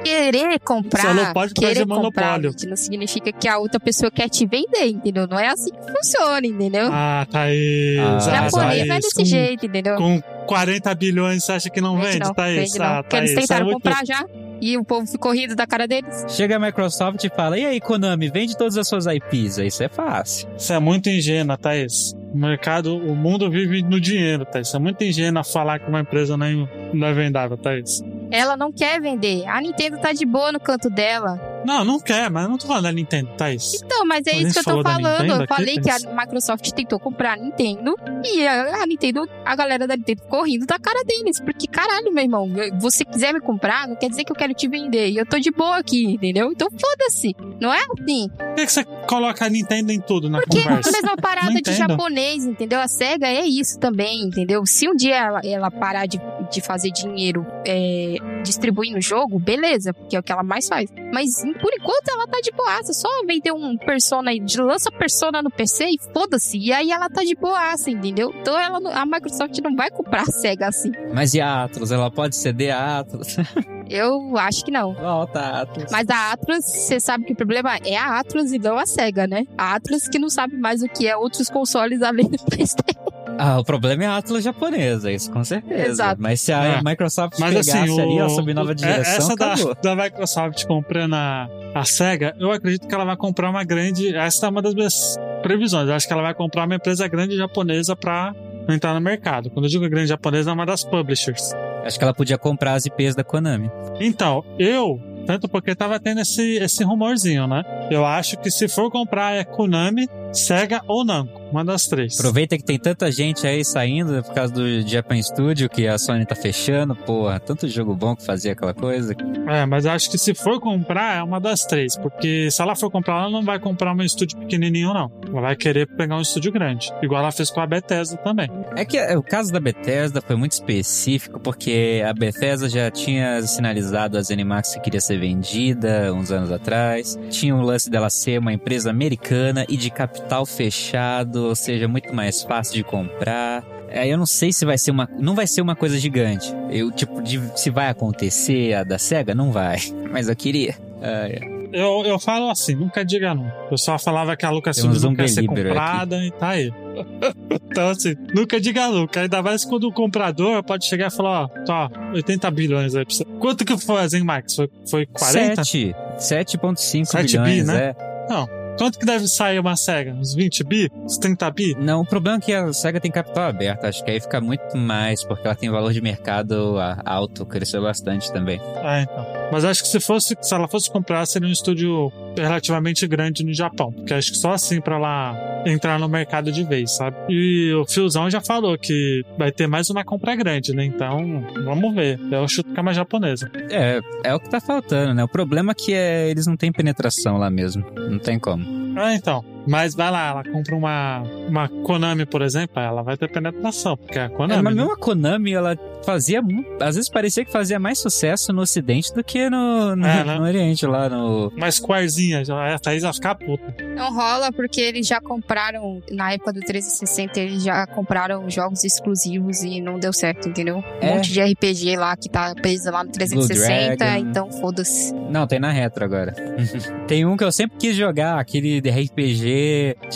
[0.04, 2.50] Querer comprar, Só não pode querer fazer comprar, monopólio.
[2.52, 5.26] gente, não significa que a outra pessoa quer te vender, entendeu?
[5.26, 6.88] Não é assim que funciona, entendeu?
[6.92, 7.98] Ah, Thaís.
[7.98, 9.96] Ah, O ah, japonês não é desse com, jeito, entendeu?
[9.96, 12.56] Com 40 bilhões, você acha que não Vende vende, não, Thaís?
[12.72, 12.86] vende não.
[12.86, 14.24] Ah, Porque eles tentaram é muito- comprar já
[14.60, 16.24] e o povo ficou rindo da cara deles.
[16.28, 19.58] Chega a Microsoft e fala: E aí, Konami, vende todas as suas IPs.
[19.58, 20.48] Isso é fácil.
[20.56, 22.14] Você é muito ingênua, Thaís.
[22.32, 24.72] O mercado, o mundo vive no dinheiro, Thaís.
[24.72, 26.54] É muito ingênua falar que uma empresa não é,
[26.94, 28.02] não é vendável, Thaís.
[28.30, 29.44] Ela não quer vender.
[29.48, 31.40] A Nintendo tá de boa no canto dela.
[31.64, 33.82] Não, não quer, mas eu não tô falando da Nintendo, Thaís.
[33.82, 35.42] Então, mas é isso que eu tô falando.
[35.42, 39.86] Eu falei que a Microsoft tentou comprar a Nintendo e a, a Nintendo, a galera
[39.86, 41.40] da Nintendo ficou rindo da cara deles.
[41.40, 44.68] Porque, caralho, meu irmão, você quiser me comprar, não quer dizer que eu quero te
[44.68, 45.08] vender.
[45.10, 46.50] E eu tô de boa aqui, entendeu?
[46.52, 47.34] Então foda-se.
[47.60, 48.28] Não é assim.
[48.28, 50.92] Por que, que você coloca a Nintendo em tudo na Porque é a conversa?
[50.92, 52.80] mesma parada de japonês, entendeu?
[52.80, 54.64] A SEGA é isso também, entendeu?
[54.64, 59.92] Se um dia ela, ela parar de, de fazer dinheiro é, distribuindo o jogo, beleza,
[59.94, 60.90] porque é o que ela mais faz.
[61.12, 62.92] Mas por enquanto ela tá de boaça.
[62.92, 66.58] Só vender um Persona de- lança Persona no PC e foda-se.
[66.58, 68.32] E aí ela tá de boaça, entendeu?
[68.40, 70.92] Então ela, a Microsoft não vai comprar a SEGA assim.
[71.14, 71.90] Mas e a Atlas?
[71.92, 73.36] Ela pode ceder a Atlas?
[73.88, 74.94] Eu acho que não.
[74.94, 75.90] Volta, Atlas.
[75.90, 79.26] Mas a Atlas, você sabe que o problema é a Atlas e não a SEGA,
[79.26, 79.44] né?
[79.58, 83.09] A Atlas que não sabe mais o que é outros consoles além do PlayStation.
[83.42, 85.88] Ah, o problema é a Atlas japonesa, isso com certeza.
[85.88, 86.20] Exato.
[86.22, 86.82] Mas se a É.
[86.82, 89.76] Microsoft Mas pegasse assim, ali, o, ó, sob nova é- direção, essa da, acabou.
[89.82, 94.14] da Microsoft comprando a, a SEGA, eu acredito que ela vai comprar uma grande.
[94.14, 95.88] Essa é uma das minhas previsões.
[95.88, 98.34] Eu acho que ela vai comprar uma empresa grande japonesa pra
[98.68, 99.50] entrar no mercado.
[99.50, 101.50] Quando eu digo grande japonesa, é uma das publishers.
[101.84, 103.70] Acho que ela podia comprar as IPs da Konami.
[103.98, 107.64] Então, eu, tanto porque tava tendo esse, esse rumorzinho, né?
[107.90, 111.40] Eu acho que se for comprar é Konami, SEGA ou Namco.
[111.50, 112.18] Uma das três.
[112.18, 116.24] Aproveita que tem tanta gente aí saindo por causa do Japan Studio, que a Sony
[116.24, 119.16] tá fechando, porra, tanto jogo bom que fazia aquela coisa.
[119.48, 121.96] É, mas acho que se for comprar, é uma das três.
[121.96, 125.10] Porque se ela for comprar, ela não vai comprar um estúdio pequenininho, não.
[125.28, 126.92] Ela vai querer pegar um estúdio grande.
[127.02, 128.48] Igual ela fez com a Bethesda também.
[128.76, 133.42] É que é, o caso da Bethesda foi muito específico, porque a Bethesda já tinha
[133.42, 137.18] sinalizado a ZeniMax que queria ser vendida uns anos atrás.
[137.28, 142.14] Tinha o lance dela ser uma empresa americana e de capital fechado, ou seja, muito
[142.14, 143.64] mais fácil de comprar.
[143.88, 145.08] É, eu não sei se vai ser uma.
[145.18, 146.54] Não vai ser uma coisa gigante.
[146.70, 149.78] Eu, tipo, de, se vai acontecer a da SEGA, não vai.
[150.10, 150.76] Mas eu queria.
[151.02, 151.60] Ah, é.
[151.72, 153.50] Eu, eu falo assim, nunca diga não.
[153.70, 156.72] Eu só falava que a Lucasfilm não quer ser comprada e tá aí.
[157.70, 159.20] então, assim, nunca diga nunca.
[159.20, 163.14] Ainda mais quando o comprador pode chegar e falar, ó, tá, 80 bilhões aí pra
[163.14, 163.24] você.
[163.24, 164.56] Quanto que foi a ZenMax?
[164.56, 165.64] Foi, foi 40?
[165.64, 165.94] 7.
[166.18, 167.94] 7,5 7 bi, bilhões, né?
[168.30, 168.59] é.
[168.80, 170.14] Quanto que deve sair uma SEGA?
[170.14, 170.90] Uns 20 bi?
[171.04, 171.76] Uns 30 bi?
[171.78, 173.84] Não, o problema é que a SEGA tem capital aberto.
[173.84, 177.82] Acho que aí fica muito mais, porque ela tem valor de mercado a- alto, cresceu
[177.82, 178.58] bastante também.
[178.82, 179.26] Ah, então.
[179.52, 183.52] Mas acho que se fosse, se ela fosse comprar, seria um estúdio relativamente grande no
[183.52, 183.92] Japão.
[183.92, 187.16] Porque acho que só assim pra ela entrar no mercado de vez, sabe?
[187.28, 190.84] E o Fiozão já falou que vai ter mais uma compra grande, né?
[190.86, 192.18] Então, vamos ver.
[192.32, 193.50] Eu chuto que é mais japonesa.
[193.70, 195.22] É, é o que tá faltando, né?
[195.22, 197.84] O problema é que é, eles não têm penetração lá mesmo.
[198.08, 198.64] Não tem como.
[198.96, 199.44] Ah, então.
[199.66, 204.18] Mas vai lá, ela compra uma, uma Konami, por exemplo, ela vai ter penetração, porque
[204.18, 204.62] é a É, Konami.
[204.62, 204.80] mas né?
[204.82, 206.40] mesmo a Konami, ela fazia.
[206.80, 210.34] Às vezes parecia que fazia mais sucesso no Ocidente do que no, no, É, né?
[210.38, 211.52] no Oriente, lá no.
[211.56, 212.42] Mas Squarezinha,
[212.74, 213.74] a Thaís vai ficar puta.
[213.94, 219.62] Não rola porque eles já compraram, na época do 360, eles já compraram jogos exclusivos
[219.62, 220.78] e não deu certo, entendeu?
[220.78, 221.14] Um É.
[221.14, 224.26] monte de RPG lá que tá preso lá no 360, Dragon.
[224.28, 225.12] então foda-se.
[225.30, 226.32] Não, tem na retro agora.
[227.06, 229.50] tem um que eu sempre quis jogar, aquele de RPG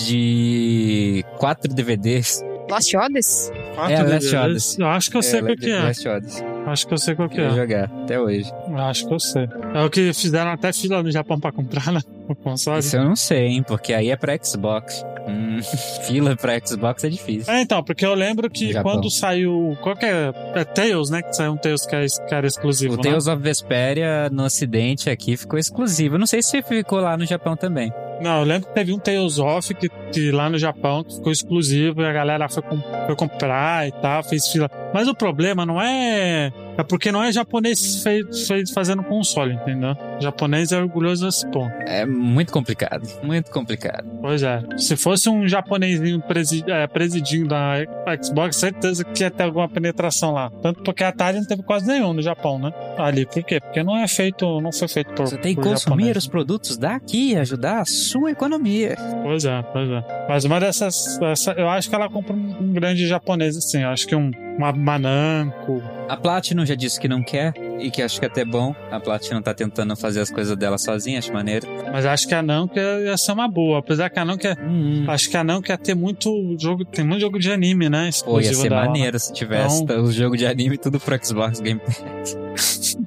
[0.06, 2.42] de quatro DVDs.
[2.70, 3.54] Lost Odyssey?
[3.74, 4.34] Quatro É, Last DVDs.
[4.34, 4.80] Odyssey.
[4.80, 5.78] Eu acho que eu sei qual que é.
[5.80, 6.44] Last Odyssey.
[6.66, 7.50] Acho que eu sei qual que é.
[7.50, 8.50] jogar, até hoje.
[8.74, 9.46] Acho que eu sei.
[9.74, 12.00] É o que fizeram até fila no Japão pra comprar, né?
[12.26, 12.78] O console.
[12.80, 13.62] Isso eu não sei, hein?
[13.62, 15.04] Porque aí é pra Xbox.
[15.28, 15.60] Hum,
[16.08, 17.52] fila pra Xbox é difícil.
[17.52, 18.92] É, então, porque eu lembro que Japão.
[18.92, 19.76] quando saiu.
[19.82, 20.32] Qual que é?
[20.54, 21.20] É Tails, né?
[21.20, 22.94] Que saiu um Tails que, é, que era exclusivo.
[22.94, 23.02] O né?
[23.02, 26.14] Tales of Vesperia no ocidente aqui ficou exclusivo.
[26.14, 27.92] Eu Não sei se ficou lá no Japão também.
[28.20, 31.32] Não, eu lembro que teve um Tales of que, que lá no Japão que ficou
[31.32, 32.62] exclusivo e a galera foi,
[33.06, 34.70] foi comprar e tal, fez fila.
[34.92, 39.96] Mas o problema não é É porque não é japonês feito, feito fazendo console, entendeu?
[40.18, 41.72] O japonês é orgulhoso desse ponto.
[41.86, 44.04] É muito complicado, muito complicado.
[44.20, 44.60] Pois é.
[44.76, 47.74] Se fosse um japonesinho presi é, presidindo da
[48.22, 50.50] Xbox, certeza que ia ter alguma penetração lá.
[50.62, 52.72] Tanto porque a Atari não teve quase nenhum no Japão, né?
[52.98, 53.24] Ali.
[53.26, 53.60] Por quê?
[53.60, 55.26] Porque não é feito, não foi feito por.
[55.26, 56.16] Você tem que consumir japonês.
[56.16, 58.96] os produtos daqui e ajudar a sua economia.
[59.22, 60.26] Pois é, pois é.
[60.28, 61.20] Mas uma dessas.
[61.22, 63.82] essa- eu acho que ela compra um grande japonês, assim.
[63.82, 64.30] Eu acho que um.
[64.56, 65.82] Uma Mananco.
[66.08, 68.74] A Platinum já disse que não quer e que acho que é até bom.
[68.90, 71.66] A Platinum tá tentando fazer as coisas dela sozinha, acho maneiro.
[71.92, 73.78] Mas acho que a que ia ser uma boa.
[73.80, 74.56] Apesar que a não quer.
[74.60, 76.84] Hum, Acho que a não quer ter muito jogo.
[76.84, 77.98] Tem muito jogo de anime, né?
[78.24, 78.76] Pô, ia Exclusivo ser né?
[78.76, 82.36] maneiro se tivesse Então- o jogo de anime tudo pro Xbox Game Pass.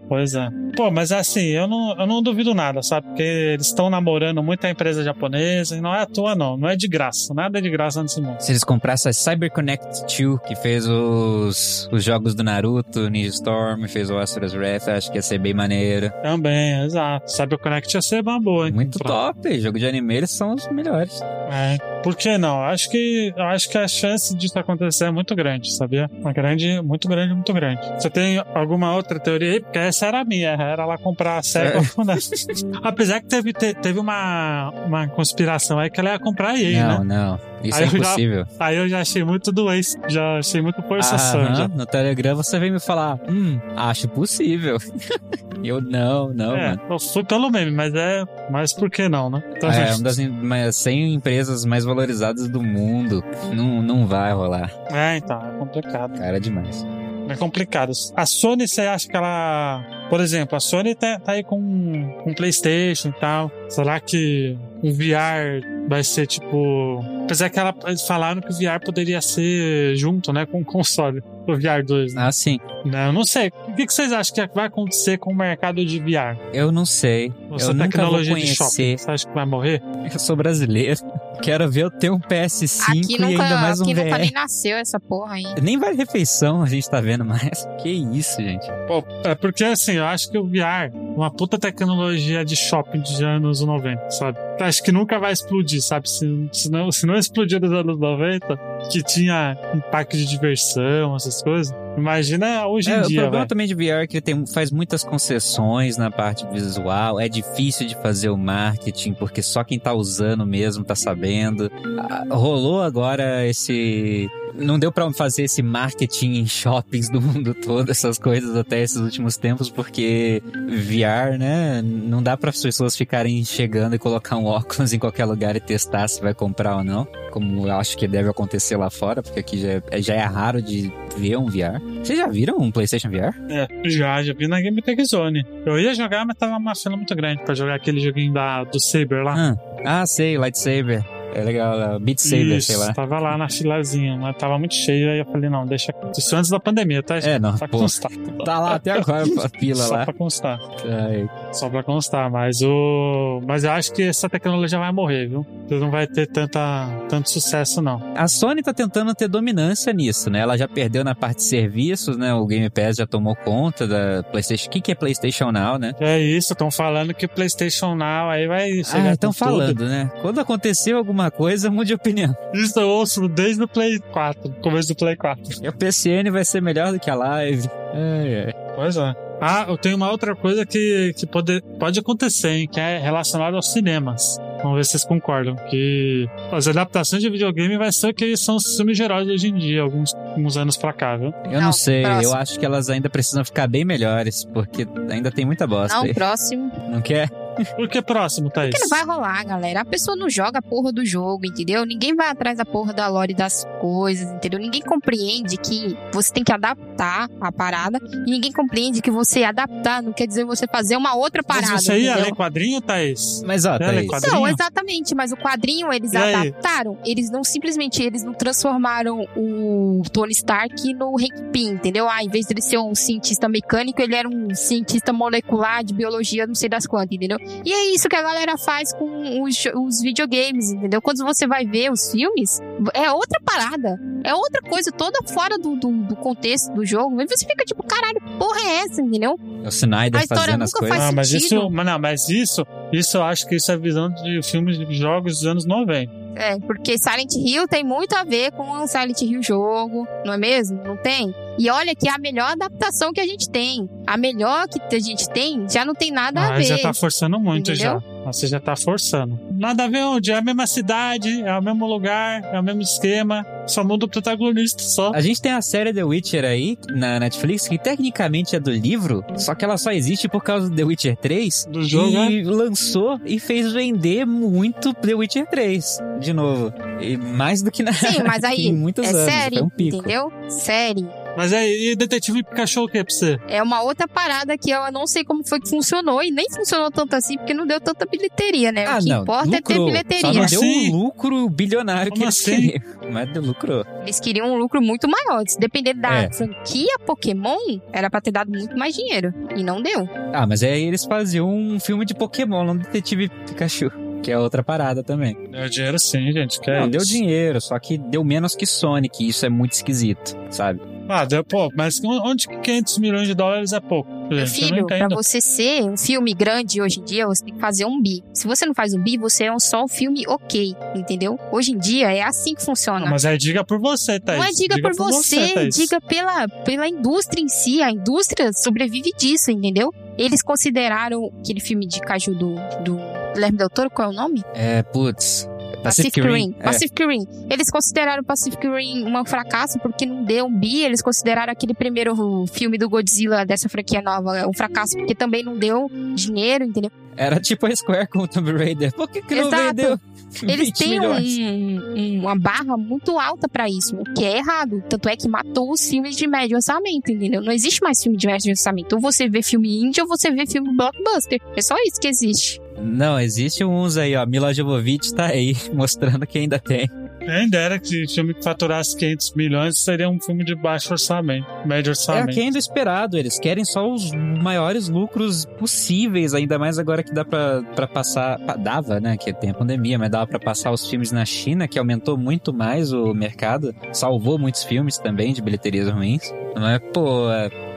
[0.08, 0.50] Pois é.
[0.76, 3.08] Pô, mas assim, eu não, eu não duvido nada, sabe?
[3.08, 6.56] Porque eles estão namorando muita empresa japonesa e não é à toa, não.
[6.58, 7.34] Não é de graça.
[7.34, 8.40] Nada é de graça nesse mundo.
[8.40, 13.88] Se eles comprassem a CyberConnect 2, que fez os, os jogos do Naruto, Ninja Storm,
[13.88, 16.12] fez o Asura's Wrath, acho que ia ser bem maneiro.
[16.22, 17.32] Também, exato.
[17.32, 18.74] Cyberconnect ia ser uma boa, hein?
[18.74, 21.20] Muito Pra- top, jogo de anime, eles são os melhores.
[21.52, 21.78] É.
[22.04, 22.62] Por que não?
[22.64, 26.10] Acho que, acho que a chance disso acontecer é muito grande, sabia?
[26.20, 27.82] Uma grande, muito grande, muito grande.
[28.00, 29.60] Você tem alguma outra teoria aí?
[29.62, 31.82] Porque essa era a minha, era lá comprar a SEGA.
[32.06, 32.16] né?
[32.84, 36.88] Apesar que teve, te- teve uma, uma conspiração aí que ela ia comprar a EA,
[36.88, 37.16] não, né?
[37.16, 38.46] não, isso Aí é eu já- impossível.
[38.60, 41.56] Aí eu já achei muito doente, já achei muito forçação.
[41.56, 41.68] Já.
[41.68, 44.78] no Telegram você vem me falar, hum, acho possível.
[45.64, 46.82] eu não, não, é, mano.
[46.90, 48.24] eu fui pelo meme, mas é.
[48.50, 49.44] Mas por que não, né?
[49.56, 53.24] Então, É uma das mais- 100 empresas mais valorizadas do mundo.
[53.54, 54.72] Não, não vai rolar.
[54.92, 56.18] é, então, é complicado.
[56.18, 56.86] Cara, é demais.
[57.30, 57.92] É complicado.
[58.16, 59.84] A Sony, você acha que ela.
[60.10, 63.52] Por exemplo, a Sony tá, tá aí com, com PlayStation e tal.
[63.70, 67.04] Será que o VR vai ser tipo.
[67.24, 71.22] Apesar que ela, eles falaram que o VR poderia ser junto, né, com o console.
[71.48, 72.24] O VR 2, né?
[72.26, 72.60] Ah, sim.
[72.86, 73.52] Né, Eu não sei.
[73.68, 76.38] O que, que vocês acham que vai acontecer com o mercado de VR?
[76.54, 77.32] Eu não sei.
[77.54, 78.76] Essa eu nunca vou tecnologia de shopping.
[78.76, 79.00] conhecer.
[79.00, 79.82] Você acha que vai morrer?
[80.12, 81.00] Eu sou brasileiro.
[81.42, 84.20] Quero ver eu ter um PS5 Aqui e nunca, ainda mais um aqui nunca VR.
[84.22, 85.44] nem nasceu essa porra aí.
[85.62, 87.68] Nem vale refeição a gente tá vendo mais.
[87.78, 88.66] Que isso, gente.
[88.88, 93.24] Pô, é porque assim, eu acho que o VR, uma puta tecnologia de shopping de
[93.24, 94.38] anos 90, sabe?
[94.60, 96.10] Acho que nunca vai explodir, sabe?
[96.10, 101.42] Se, se, não, se não explodir nos anos 90, que tinha impacto de diversão, essas
[101.42, 101.74] coisas.
[101.98, 103.48] Imagina hoje em É, o dia, problema velho.
[103.50, 107.96] também de VR é que tem, faz muitas concessões na parte visual, é difícil de
[107.96, 111.72] fazer o marketing, porque só quem tá usando mesmo tá sabendo.
[112.00, 114.28] Ah, rolou agora esse.
[114.58, 118.98] Não deu pra fazer esse marketing em shoppings do mundo todo, essas coisas até esses
[118.98, 121.82] últimos tempos, porque VR, né?
[121.82, 125.60] Não dá para as pessoas ficarem chegando e colocar um óculos em qualquer lugar e
[125.60, 129.40] testar se vai comprar ou não, como eu acho que deve acontecer lá fora, porque
[129.40, 131.80] aqui já é, já é raro de ver um VR.
[132.04, 133.36] Vocês já viram um PlayStation VR?
[133.50, 135.46] É, já, já vi na Game Tech Zone.
[135.66, 138.80] Eu ia jogar, mas tava uma fila muito grande pra jogar aquele joguinho da, do
[138.82, 139.36] Saber lá.
[139.38, 141.17] Ah, ah, sei, lightsaber.
[141.38, 142.92] É legal, é, Beat Saber, Isso, sei lá.
[142.94, 145.94] tava lá na filazinha, mas tava muito cheio, aí eu falei, não, deixa.
[146.18, 147.18] Isso antes da pandemia, tá?
[147.20, 147.78] É, não, Pra pô.
[147.78, 148.12] constar.
[148.44, 150.04] Tá lá até agora a fila Só lá.
[150.06, 150.60] pra constar.
[150.84, 153.42] Ai, Só pra constar, mas o.
[153.46, 155.46] Mas eu acho que essa tecnologia vai morrer, viu?
[155.70, 158.02] Não vai ter tanta, tanto sucesso, não.
[158.16, 160.40] A Sony tá tentando ter dominância nisso, né?
[160.40, 162.34] Ela já perdeu na parte de serviços, né?
[162.34, 164.68] O Game Pass já tomou conta da PlayStation.
[164.68, 165.94] O que, que é PlayStation Now, né?
[166.00, 169.40] É isso, estão falando que o PlayStation Now aí vai chegar Ah, estão tudo.
[169.40, 170.10] falando, né?
[170.22, 172.36] Quando aconteceu alguma coisa, mude de opinião.
[172.54, 175.64] Isso eu ouço desde o Play 4, começo do Play 4.
[175.64, 177.70] E o PCN vai ser melhor do que a Live.
[177.94, 178.54] Ai, ai.
[178.76, 179.14] Pois é.
[179.40, 183.56] Ah, eu tenho uma outra coisa que, que pode, pode acontecer, hein, que é relacionada
[183.56, 184.40] aos cinemas.
[184.64, 185.56] Vamos ver se vocês concordam.
[185.70, 189.50] Que as adaptações de videogame vai ser o que são os filmes de heróis hoje
[189.50, 191.32] em dia, alguns, alguns anos pra cá, viu?
[191.46, 192.36] Eu não, Não, sei, eu próximo.
[192.36, 196.14] acho que elas ainda precisam ficar bem melhores, porque ainda tem muita bosta Não, aí.
[196.16, 196.72] próximo.
[196.90, 197.30] Não quer?
[197.76, 198.72] Por que próximo, Thaís?
[198.72, 199.82] Porque não vai rolar, galera.
[199.82, 201.86] A pessoa não joga a porra do jogo, entendeu?
[201.86, 204.60] Ninguém vai atrás da porra da lore das coisas, entendeu?
[204.60, 208.00] Ninguém compreende que você tem que adaptar a parada.
[208.26, 211.74] E ninguém compreende que você adaptar não quer dizer você fazer uma outra parada.
[211.74, 212.26] Mas você ia entendeu?
[212.26, 213.42] ler quadrinho, Thaís?
[213.46, 214.36] Mas ó, Ela é Thaís, quadrinho?
[214.36, 216.34] Não, exatamente, mas o quadrinho eles E aí?
[216.36, 216.98] adaptaram.
[217.06, 222.08] Eles não simplesmente, eles não transformaram o Tony Stark no Hank Pym, entendeu?
[222.10, 225.94] Ah, em vez de ele ser um cientista mecânico, ele era um cientista molecular de
[225.94, 227.38] biologia, não sei das quantas, entendeu?
[227.66, 231.02] E é isso que a galera faz com os, os videogames, entendeu?
[231.02, 232.60] Quando você vai ver os filmes,
[232.94, 234.00] é outra parada.
[234.24, 237.22] É outra coisa, toda fora do, do, do contexto do jogo.
[237.22, 239.38] E você fica tipo, caralho, porra é essa, entendeu?
[239.40, 240.98] o Snyder A história fazendo as nunca coisas.
[240.98, 241.46] faz Ah, mas sentido.
[241.46, 244.94] isso, mas não, mas isso, isso eu acho que isso é visão de filmes de
[244.96, 246.27] jogos dos anos 90.
[246.40, 250.38] É, porque Silent Hill tem muito a ver com o Silent Hill jogo, não é
[250.38, 250.82] mesmo?
[250.84, 251.34] Não tem?
[251.58, 253.90] E olha que é a melhor adaptação que a gente tem.
[254.06, 256.64] A melhor que a gente tem já não tem nada a Ah, ver.
[256.66, 258.00] já tá forçando muito Entendeu?
[258.00, 258.17] já.
[258.32, 259.40] Você já tá forçando.
[259.52, 260.32] Nada a ver onde?
[260.32, 263.46] É a mesma cidade, é o mesmo lugar, é o mesmo esquema.
[263.66, 265.12] Só muda o protagonista só.
[265.14, 269.24] A gente tem a série The Witcher aí na Netflix, que tecnicamente é do livro,
[269.36, 271.68] só que ela só existe por causa do The Witcher 3.
[271.70, 272.32] Do jogo, né?
[272.32, 276.74] e lançou e fez vender muito The Witcher 3, de novo.
[277.02, 279.22] E mais do que na Sim, mas aí em muitos é anos.
[279.34, 279.98] série, um pico.
[279.98, 280.32] entendeu?
[280.50, 281.06] Série.
[281.38, 283.38] Mas aí, e Detetive Pikachu o que pra você?
[283.48, 286.90] É uma outra parada que eu não sei como foi que funcionou e nem funcionou
[286.90, 288.86] tanto assim porque não deu tanta bilheteria, né?
[288.88, 289.86] Ah, o que não, importa é ter lucrou.
[289.86, 290.22] bilheteria.
[290.22, 290.90] Só não deu Assim?
[290.92, 292.72] o lucro bilionário Como que eles assim?
[292.72, 292.82] queriam.
[293.14, 293.86] Mas deu lucrou.
[294.02, 295.44] Eles queriam um lucro muito maior.
[295.48, 296.32] Se depender da É.
[296.34, 297.58] franquia Pokémon,
[297.94, 299.32] era pra ter dado muito mais dinheiro.
[299.56, 300.10] E não deu.
[300.34, 303.92] Ah, mas aí eles faziam um filme de Pokémon, não Detetive Pikachu.
[304.24, 305.38] Que é outra parada também.
[305.52, 306.60] Deu dinheiro sim, gente.
[306.60, 307.12] Que é não, deu isso?
[307.12, 309.24] dinheiro, só que deu menos que Sonic.
[309.24, 310.82] E isso é muito esquisito, sabe?
[311.08, 311.76] Ah, deu pouco.
[311.76, 314.10] Mas onde que 500 milhões de dólares é pouco?
[314.30, 315.16] Meu filho, pra entendo.
[315.16, 318.24] você ser um filme grande hoje em dia, você tem que fazer um bi.
[318.34, 321.40] Se você não faz um bi, você é um só um filme ok, entendeu?
[321.52, 323.02] Hoje em dia é assim que funciona.
[323.02, 324.40] Não, mas aí diga por você, Thaís.
[324.40, 325.76] Não é diga, por você, Thaís.
[325.76, 327.82] diga pela, pela indústria em si.
[327.82, 329.94] A indústria sobrevive disso, entendeu?
[330.18, 332.98] Eles consideraram aquele filme de caju do, do
[333.34, 334.44] Guilherme Del Toro, qual é o nome?
[334.54, 335.48] É, putz.
[335.88, 336.56] Pacific, Rim.
[336.60, 336.64] É.
[336.64, 337.28] Pacific Rim.
[337.50, 340.84] Eles consideraram Pacific Rim um fracasso porque não deu um bi.
[340.84, 342.16] Eles consideraram aquele primeiro
[342.48, 346.92] filme do Godzilla dessa franquia nova um fracasso porque também não deu dinheiro, entendeu?
[347.18, 348.94] Era tipo a Square com o Tomb Raider.
[348.94, 349.64] Por que, que não Exato.
[349.76, 350.00] vendeu?
[350.44, 354.84] Eles 20 têm um- um- uma barra muito alta pra isso, o que é errado.
[354.90, 357.42] Tanto é que matou os filmes de médio orçamento, entendeu?
[357.42, 358.94] Não existe mais filme de médio orçamento.
[358.94, 361.40] Ou você vê filme indie ou você vê filme blockbuster.
[361.56, 362.62] É só isso que existe.
[362.80, 364.26] Não, existe uns aí, ó.
[364.26, 366.88] Mila Jovovich tá aí, mostrando que ainda tem.
[367.28, 371.90] Quem dera que filme que faturasse 500 milhões seria um filme de baixo orçamento, médio
[371.90, 372.30] É orçamento.
[372.30, 373.18] aqui ainda esperado.
[373.18, 378.40] Eles querem só os maiores lucros possíveis, ainda mais agora que dá pra, pra passar.
[378.40, 379.18] pa- Dava, né?
[379.18, 382.54] Que tem a pandemia, mas dava pra passar os filmes na China, que aumentou muito
[382.54, 383.74] mais o mercado.
[383.92, 386.32] Salvou muitos filmes também de bilheterias ruins.
[386.56, 387.28] Mas, pô,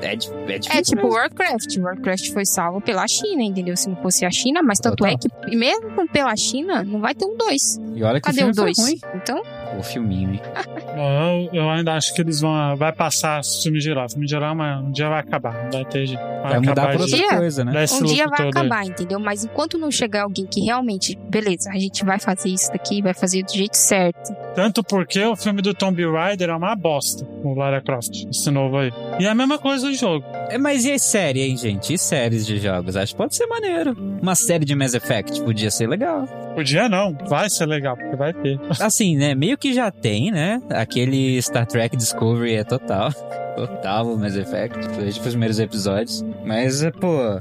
[0.02, 0.80] é, é, di- é difícil.
[0.80, 1.12] É tipo mesmo.
[1.16, 1.76] Warcraft.
[1.78, 3.76] Warcraft foi salvo pela China, entendeu?
[3.76, 5.14] Se não fosse a China, mas tanto Total.
[5.14, 7.78] é que, mesmo pela China, não vai ter um 2.
[7.94, 8.76] E olha que Cadê o o filme 2?
[8.76, 8.98] foi ruim.
[9.14, 9.42] Então,
[9.78, 10.40] O filminho, hein?
[10.94, 12.76] Bom, eu, eu ainda acho que eles vão.
[12.76, 14.06] Vai passar o filme geral.
[14.06, 15.70] O filme geral mas um dia vai acabar.
[15.70, 16.06] Vai ter.
[16.06, 17.84] Vai, Vai mudar acabar por de- outra dia, coisa, né?
[17.92, 18.48] um dia vai todo aí.
[18.66, 19.20] acabar, entendeu?
[19.20, 23.12] Mas enquanto não chegar alguém que realmente, beleza, a gente vai fazer isso daqui, vai
[23.14, 24.34] fazer do jeito certo.
[24.54, 28.78] Tanto porque o filme do Tomb Raider é uma bosta, o Lara Croft, esse novo
[28.78, 28.90] aí.
[29.20, 30.24] E é a mesma coisa do jogo.
[30.48, 31.92] É, mas e a série, hein, gente?
[31.92, 32.96] E séries de jogos?
[32.96, 33.94] Acho que pode ser maneiro.
[34.20, 36.26] Uma série de Mass Effect podia ser legal.
[36.54, 38.58] Podia não, vai ser legal, porque vai ter.
[38.80, 39.34] Assim, né?
[39.34, 40.60] Meio que já tem, né?
[40.70, 43.12] Aquele Star Trek Discovery é total.
[43.56, 46.24] Total Mass Effect, desde os primeiros episódios.
[46.46, 47.40] Mas, é, pô,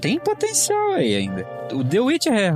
[0.00, 1.46] tem potencial aí ainda.
[1.72, 2.54] O The Witcher, é-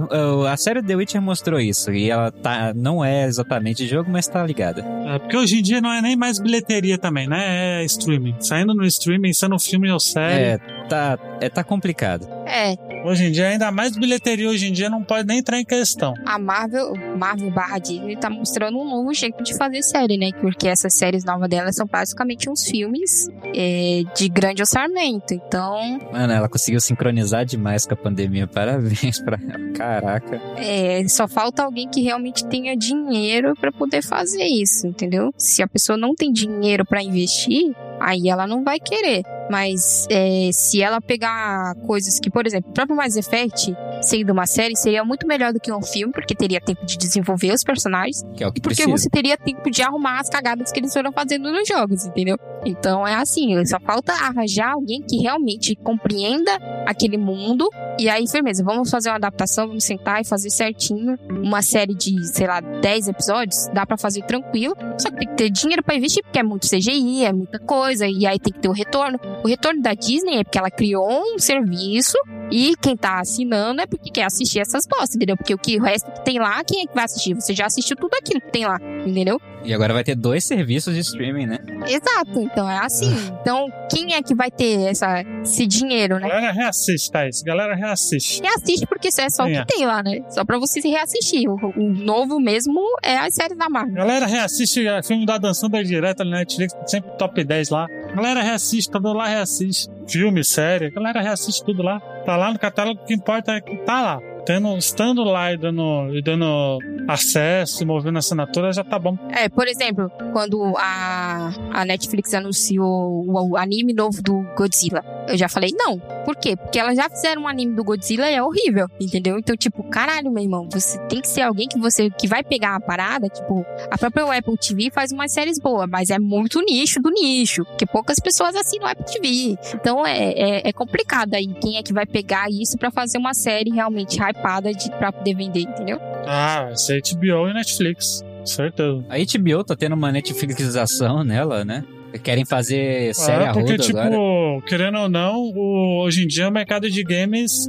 [0.50, 1.92] a série The Witcher mostrou isso.
[1.92, 4.84] E ela tá, não é exatamente jogo, mas tá ligada.
[5.06, 7.82] É, porque hoje em dia não é nem mais bilheteria também, né?
[7.82, 8.34] É streaming.
[8.40, 10.42] Saindo no streaming, sendo filme ou série.
[10.42, 10.58] É,
[10.88, 12.26] tá, é, tá complicado.
[12.46, 15.64] É, Hoje em dia, ainda mais bilheteria hoje em dia não pode nem entrar em
[15.64, 16.14] questão.
[16.24, 20.30] a Marvel, Marvel barra Disney tá mostrando um novo jeito de fazer série, né?
[20.40, 25.34] Porque essas séries novas delas são basicamente uns filmes é, de grande orçamento.
[25.34, 28.46] Então, Mano, ela conseguiu sincronizar demais com a pandemia.
[28.48, 29.72] Parabéns pra ela.
[29.74, 30.40] Caraca.
[30.56, 35.30] é, só falta alguém que realmente tenha dinheiro pra poder fazer isso, entendeu?
[35.36, 39.22] Se a pessoa não tem dinheiro pra investir, aí ela não vai querer.
[39.50, 44.46] Mas é, se ela pegar coisas que, por exemplo, o próprio Mass Effect, sendo uma
[44.46, 48.22] série, seria muito melhor do que um filme, porque teria tempo de desenvolver os personagens.
[48.36, 48.96] Que é o que E porque precisa.
[48.96, 52.36] você teria tempo de arrumar as cagadas que eles foram fazendo nos jogos, entendeu?
[52.64, 56.50] Então é assim, só falta arranjar alguém que realmente compreenda
[56.86, 57.68] aquele mundo.
[57.98, 61.16] E aí, firmeza, vamos fazer uma adaptação, vamos sentar e fazer certinho.
[61.30, 64.74] Uma série de, sei lá, 10 episódios, dá pra fazer tranquilo.
[64.98, 68.06] Só que tem que ter dinheiro pra investir, porque é muito CGI, é muita coisa,
[68.06, 69.18] e aí tem que ter o retorno.
[69.42, 72.16] O retorno da Disney é porque ela criou um serviço
[72.50, 75.36] e quem tá assinando é porque quer assistir essas postas, entendeu?
[75.36, 77.34] Porque o que o resto que tem lá, quem é que vai assistir?
[77.34, 79.40] Você já assistiu tudo aquilo que tem lá, entendeu?
[79.64, 81.58] E agora vai ter dois serviços de streaming, né?
[81.86, 83.10] Exato, então é assim.
[83.40, 86.28] Então, quem é que vai ter essa, esse dinheiro, né?
[86.28, 87.42] Galera reassiste, Thaís.
[87.42, 88.42] Galera reassiste.
[88.42, 89.64] Reassiste porque isso é só o é.
[89.64, 90.20] que tem lá, né?
[90.28, 91.48] Só pra você se reassistir.
[91.48, 93.94] O, o novo mesmo é as séries da Marvel.
[93.94, 97.86] Galera reassiste o filme da Dançando direto ali na Netflix, sempre top 10 lá.
[98.14, 99.90] Galera reassiste, todo lá reassiste.
[100.08, 102.00] Filme, série, galera reassiste tudo lá.
[102.24, 104.20] Tá lá no catálogo, o que importa é que tá lá.
[104.44, 109.16] tendo, estando lá e dando, e dando acesso e movendo assinatura já tá bom.
[109.30, 115.36] É, por exemplo, quando a, a Netflix anunciou o, o anime novo do Godzilla, eu
[115.36, 116.00] já falei não.
[116.24, 116.56] Por quê?
[116.56, 119.38] Porque elas já fizeram um anime do Godzilla e é horrível, entendeu?
[119.38, 122.76] Então, tipo, caralho, meu irmão, você tem que ser alguém que você que vai pegar
[122.76, 127.00] a parada, tipo, a própria Apple TV faz umas séries boas, mas é muito nicho
[127.00, 129.56] do nicho, porque poucas pessoas assinam Apple TV.
[129.74, 133.34] Então é, é, é complicado aí quem é que vai pegar isso para fazer uma
[133.34, 135.98] série realmente hypada de, pra poder vender, entendeu?
[136.26, 138.22] Ah, vai ser HBO e Netflix.
[138.44, 139.04] Certeza.
[139.08, 141.84] A HBO tá tendo uma Netflixização nela, né?
[142.22, 144.62] Querem fazer série é, porque, tipo, agora.
[144.66, 147.66] querendo ou não, o- hoje em dia o mercado de games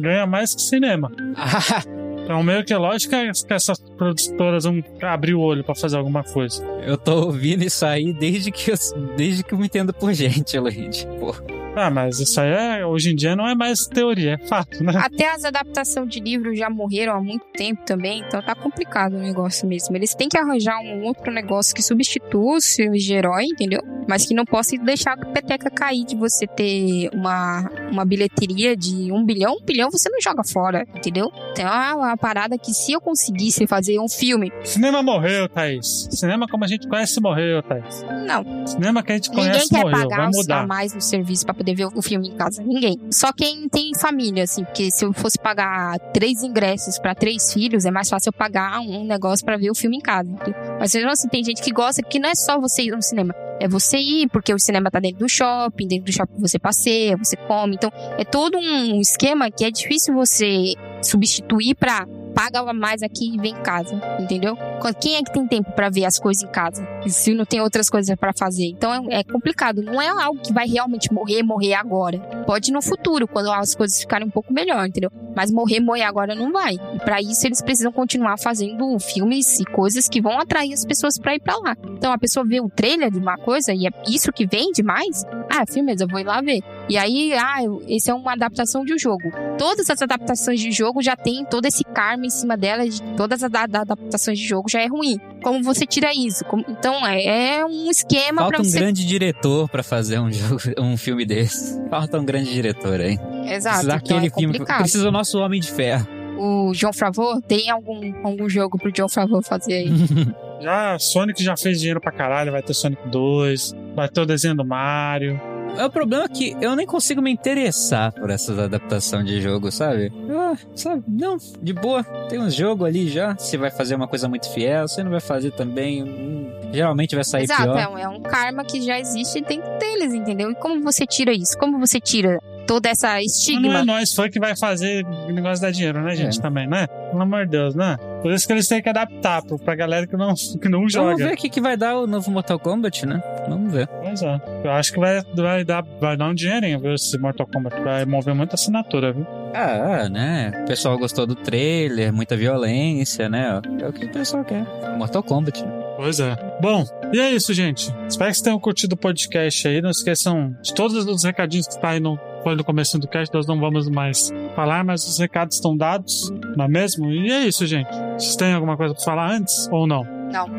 [0.00, 1.10] ganha mais que cinema.
[2.28, 3.14] Então, meio que é lógico
[3.46, 6.62] que essas produtoras vão abrir o olho pra fazer alguma coisa.
[6.86, 8.74] eu tô ouvindo isso aí desde que eu,
[9.16, 11.06] desde que eu me entendo por gente, Luigi.
[11.18, 11.34] Pô.
[11.80, 12.48] Ah, mas isso aí
[12.80, 14.92] é, hoje em dia não é mais teoria, é fato, né?
[14.96, 19.18] Até as adaptações de livros já morreram há muito tempo também, então tá complicado o
[19.20, 19.94] negócio mesmo.
[19.96, 23.80] Eles têm que arranjar um outro negócio que substitua os filmes de herói, entendeu?
[24.08, 29.12] Mas que não possa deixar a peteca cair de você ter uma, uma bilheteria de
[29.12, 29.56] um bilhão.
[29.60, 31.30] Um bilhão você não joga fora, entendeu?
[31.52, 34.50] Então é uma parada que se eu conseguisse fazer um filme.
[34.64, 36.08] Cinema morreu, Thaís.
[36.10, 38.02] Cinema como a gente conhece morreu, Thaís.
[38.26, 40.66] Não, Cinema que a gente Ninguém conhece quer morreu, vai pagar os- a mudar.
[40.66, 42.62] mais no serviço pra poder ver o filme em casa.
[42.62, 42.98] Ninguém.
[43.10, 47.84] Só quem tem família, assim, porque se eu fosse pagar três ingressos pra três filhos,
[47.84, 50.30] é mais fácil eu pagar um negócio pra ver o filme em casa.
[50.78, 53.34] Mas assim, tem gente que gosta que não é só você ir no cinema.
[53.60, 57.16] É você ir, porque o cinema tá dentro do shopping, dentro do shopping você passeia,
[57.16, 57.74] você come.
[57.74, 63.34] Então, é todo um esquema que é difícil você substituir pra paga a mais aqui
[63.34, 64.56] e vem em casa, entendeu?
[65.00, 66.86] Quem é que tem tempo pra ver as coisas em casa?
[67.10, 68.66] Se não tem outras coisas pra fazer.
[68.66, 69.82] Então é, é complicado.
[69.82, 72.18] Não é algo que vai realmente morrer, morrer agora.
[72.46, 75.10] Pode no futuro, quando as coisas ficarem um pouco melhor, entendeu?
[75.36, 76.74] Mas morrer, morrer agora não vai.
[76.94, 81.18] E pra isso eles precisam continuar fazendo filmes e coisas que vão atrair as pessoas
[81.18, 81.76] pra ir pra lá.
[81.96, 85.24] Então a pessoa vê o trailer de uma coisa e é isso que vende mais.
[85.50, 86.60] Ah, firmeza, eu vou ir lá ver.
[86.88, 89.30] E aí, ah, esse é uma adaptação de um jogo.
[89.58, 92.96] Todas as adaptações de jogo já tem todo esse karma em cima delas.
[92.96, 95.18] De todas as da- adaptações de jogo já é ruim.
[95.42, 96.44] Como você tira isso?
[96.44, 98.78] Como- então é, é um esquema Falta pra um você.
[98.78, 101.80] grande diretor pra fazer um, jogo, um filme desse.
[101.88, 103.18] Falta um grande diretor, hein?
[103.46, 103.86] Exato.
[103.86, 104.64] Precisa Então é daquele filme.
[104.78, 106.06] Precisa do nosso Homem de Ferro.
[106.40, 109.88] O John Favreau tem algum, algum jogo pro John Favreau fazer aí?
[110.60, 114.56] Já, Sonic já fez dinheiro pra caralho, vai ter Sonic 2, vai ter o desenho
[114.56, 115.40] do Mario.
[115.76, 119.70] É o problema é que eu nem consigo me interessar por essas adaptações de jogo,
[119.70, 120.12] sabe?
[120.30, 121.04] Ah, sabe?
[121.06, 122.02] Não, de boa.
[122.28, 123.34] Tem um jogo ali já.
[123.36, 126.02] Você vai fazer uma coisa muito fiel, você não vai fazer também.
[126.02, 127.78] hum, geralmente vai sair Exato, pior.
[127.78, 130.50] é um, é um karma que já existe dentro deles, entendeu?
[130.50, 131.56] E como você tira isso?
[131.58, 133.68] Como você tira toda essa Mas estigma?
[133.68, 136.38] não é nós foi que vai fazer o negócio dar dinheiro, né, gente?
[136.38, 136.42] É.
[136.42, 136.86] Também, né?
[136.86, 137.96] Pelo amor de Deus, né?
[138.22, 140.92] Por isso que eles têm que adaptar pro, pra galera que não, que não Vamos
[140.92, 141.16] joga.
[141.16, 143.20] ver o que, que vai dar o novo Mortal Kombat, né?
[143.48, 143.86] Vamos ver.
[143.88, 144.40] Pois é.
[144.62, 146.92] Eu acho que vai, vai, dar, vai dar um dinheirinho, viu?
[146.94, 147.80] Esse Mortal Kombat.
[147.82, 149.26] Vai mover muita assinatura, viu?
[149.54, 150.52] Ah, né?
[150.62, 153.60] O pessoal gostou do trailer, muita violência, né?
[153.80, 154.66] É o que o pessoal quer.
[154.98, 155.64] Mortal Kombat.
[155.64, 155.72] né?
[155.96, 156.36] Pois é.
[156.60, 157.86] Bom, e é isso, gente.
[158.06, 159.80] Espero que vocês tenham curtido o podcast aí.
[159.80, 163.34] Não esqueçam de todos os recadinhos que tá aí no, foi no começo do cast.
[163.34, 167.10] Nós não vamos mais falar, mas os recados estão dados, não é mesmo?
[167.10, 167.90] E é isso, gente.
[168.16, 170.02] Vocês têm alguma coisa pra falar antes ou não?
[170.32, 170.46] Não.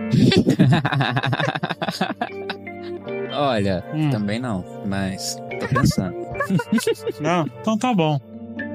[3.33, 4.09] Olha, Hum.
[4.11, 6.15] também não, mas tô pensando.
[7.21, 7.45] Não?
[7.61, 8.19] Então tá bom.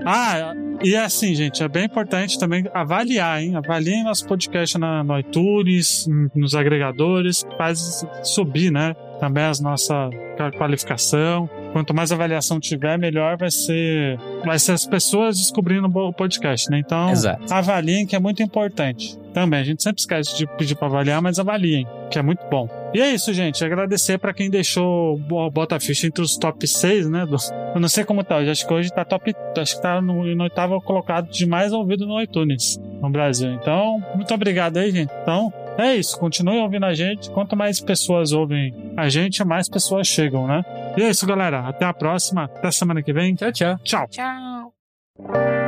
[0.06, 0.52] Ah,
[0.82, 3.56] e é assim, gente, é bem importante também avaliar, hein?
[3.56, 8.94] Avaliem nosso podcast na, no iTunes, nos agregadores, faz subir, né?
[9.18, 10.08] Também as nossa
[10.56, 11.48] qualificação.
[11.75, 16.79] Quanto mais avaliação tiver, melhor vai ser, vai ser as pessoas descobrindo o podcast, né?
[16.79, 17.53] Então, Exato.
[17.53, 19.18] avaliem, que é muito importante.
[19.35, 22.68] Também, a gente sempre esquece de pedir pra avaliar, mas avaliem, que é muito bom.
[22.95, 23.64] E é isso, gente.
[23.64, 27.27] Agradecer pra quem deixou o Bota Ficha entre os top 6, né?
[27.27, 27.37] do-
[27.75, 28.51] eu não sei como tá hoje.
[28.51, 29.35] Acho que hoje tá top.
[29.59, 33.51] Acho que tá no, no oitavo colocado de mais ouvido no iTunes no Brasil.
[33.51, 35.11] Então, muito obrigado aí, gente.
[35.22, 36.18] Então, é isso.
[36.18, 37.31] Continue ouvindo a gente.
[37.31, 40.64] Quanto mais pessoas ouvem a gente, mais pessoas chegam, né?
[40.97, 41.61] E é isso, galera.
[41.61, 42.45] Até a próxima.
[42.45, 43.35] Até semana que vem.
[43.35, 43.79] Tchau, tchau.
[43.83, 44.09] Tchau.
[44.09, 45.63] Tchau.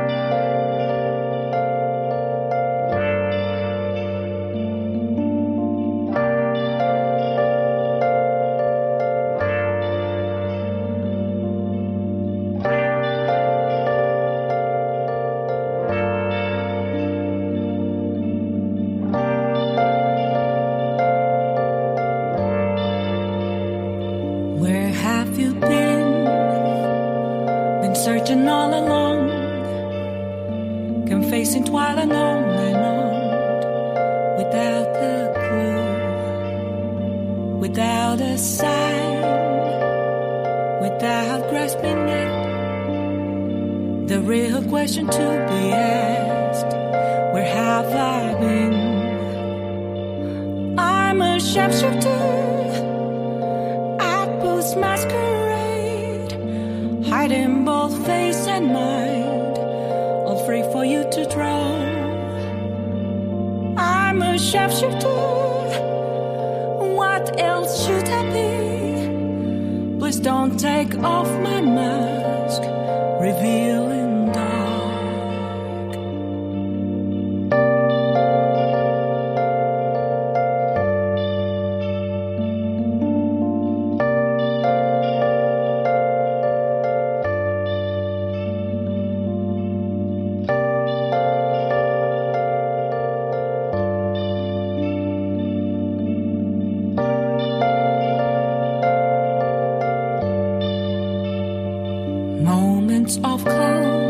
[102.87, 104.07] Moments of calm,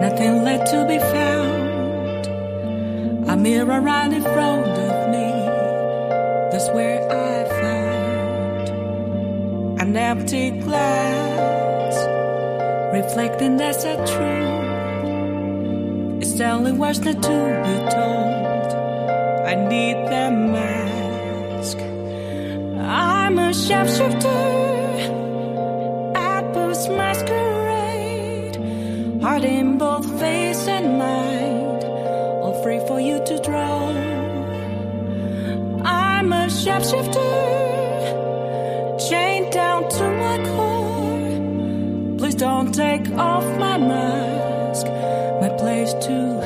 [0.00, 2.26] nothing left to be found.
[3.28, 5.28] A mirror right in front of me,
[6.52, 8.68] that's where I found
[9.80, 11.96] an empty glass,
[12.94, 14.62] reflecting that's a truth.
[16.22, 18.72] It's telling words not to be told.
[19.44, 21.78] I need that mask.
[22.78, 24.67] I'm a sharpshooter
[26.88, 28.56] masquerade,
[29.22, 31.84] heart in both face and mind,
[32.42, 33.88] all free for you to draw.
[35.84, 37.36] I'm a sharpshooter,
[39.08, 42.18] chained down to my core.
[42.18, 44.86] Please don't take off my mask,
[45.40, 46.37] my place to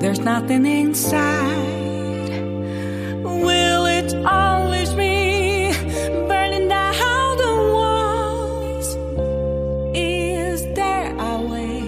[0.00, 2.30] There's nothing inside.
[3.24, 5.72] Will it always be
[6.28, 8.96] burning down the walls?
[9.96, 11.82] Is there a way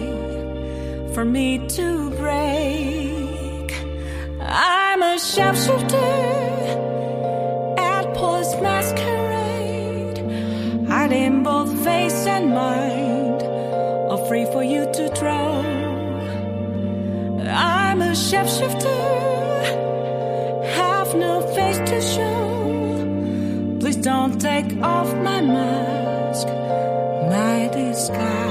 [1.13, 3.73] for me to break?
[4.41, 6.00] I'm a sharpshooter
[24.41, 26.47] take off my mask,
[27.29, 28.50] my disguise.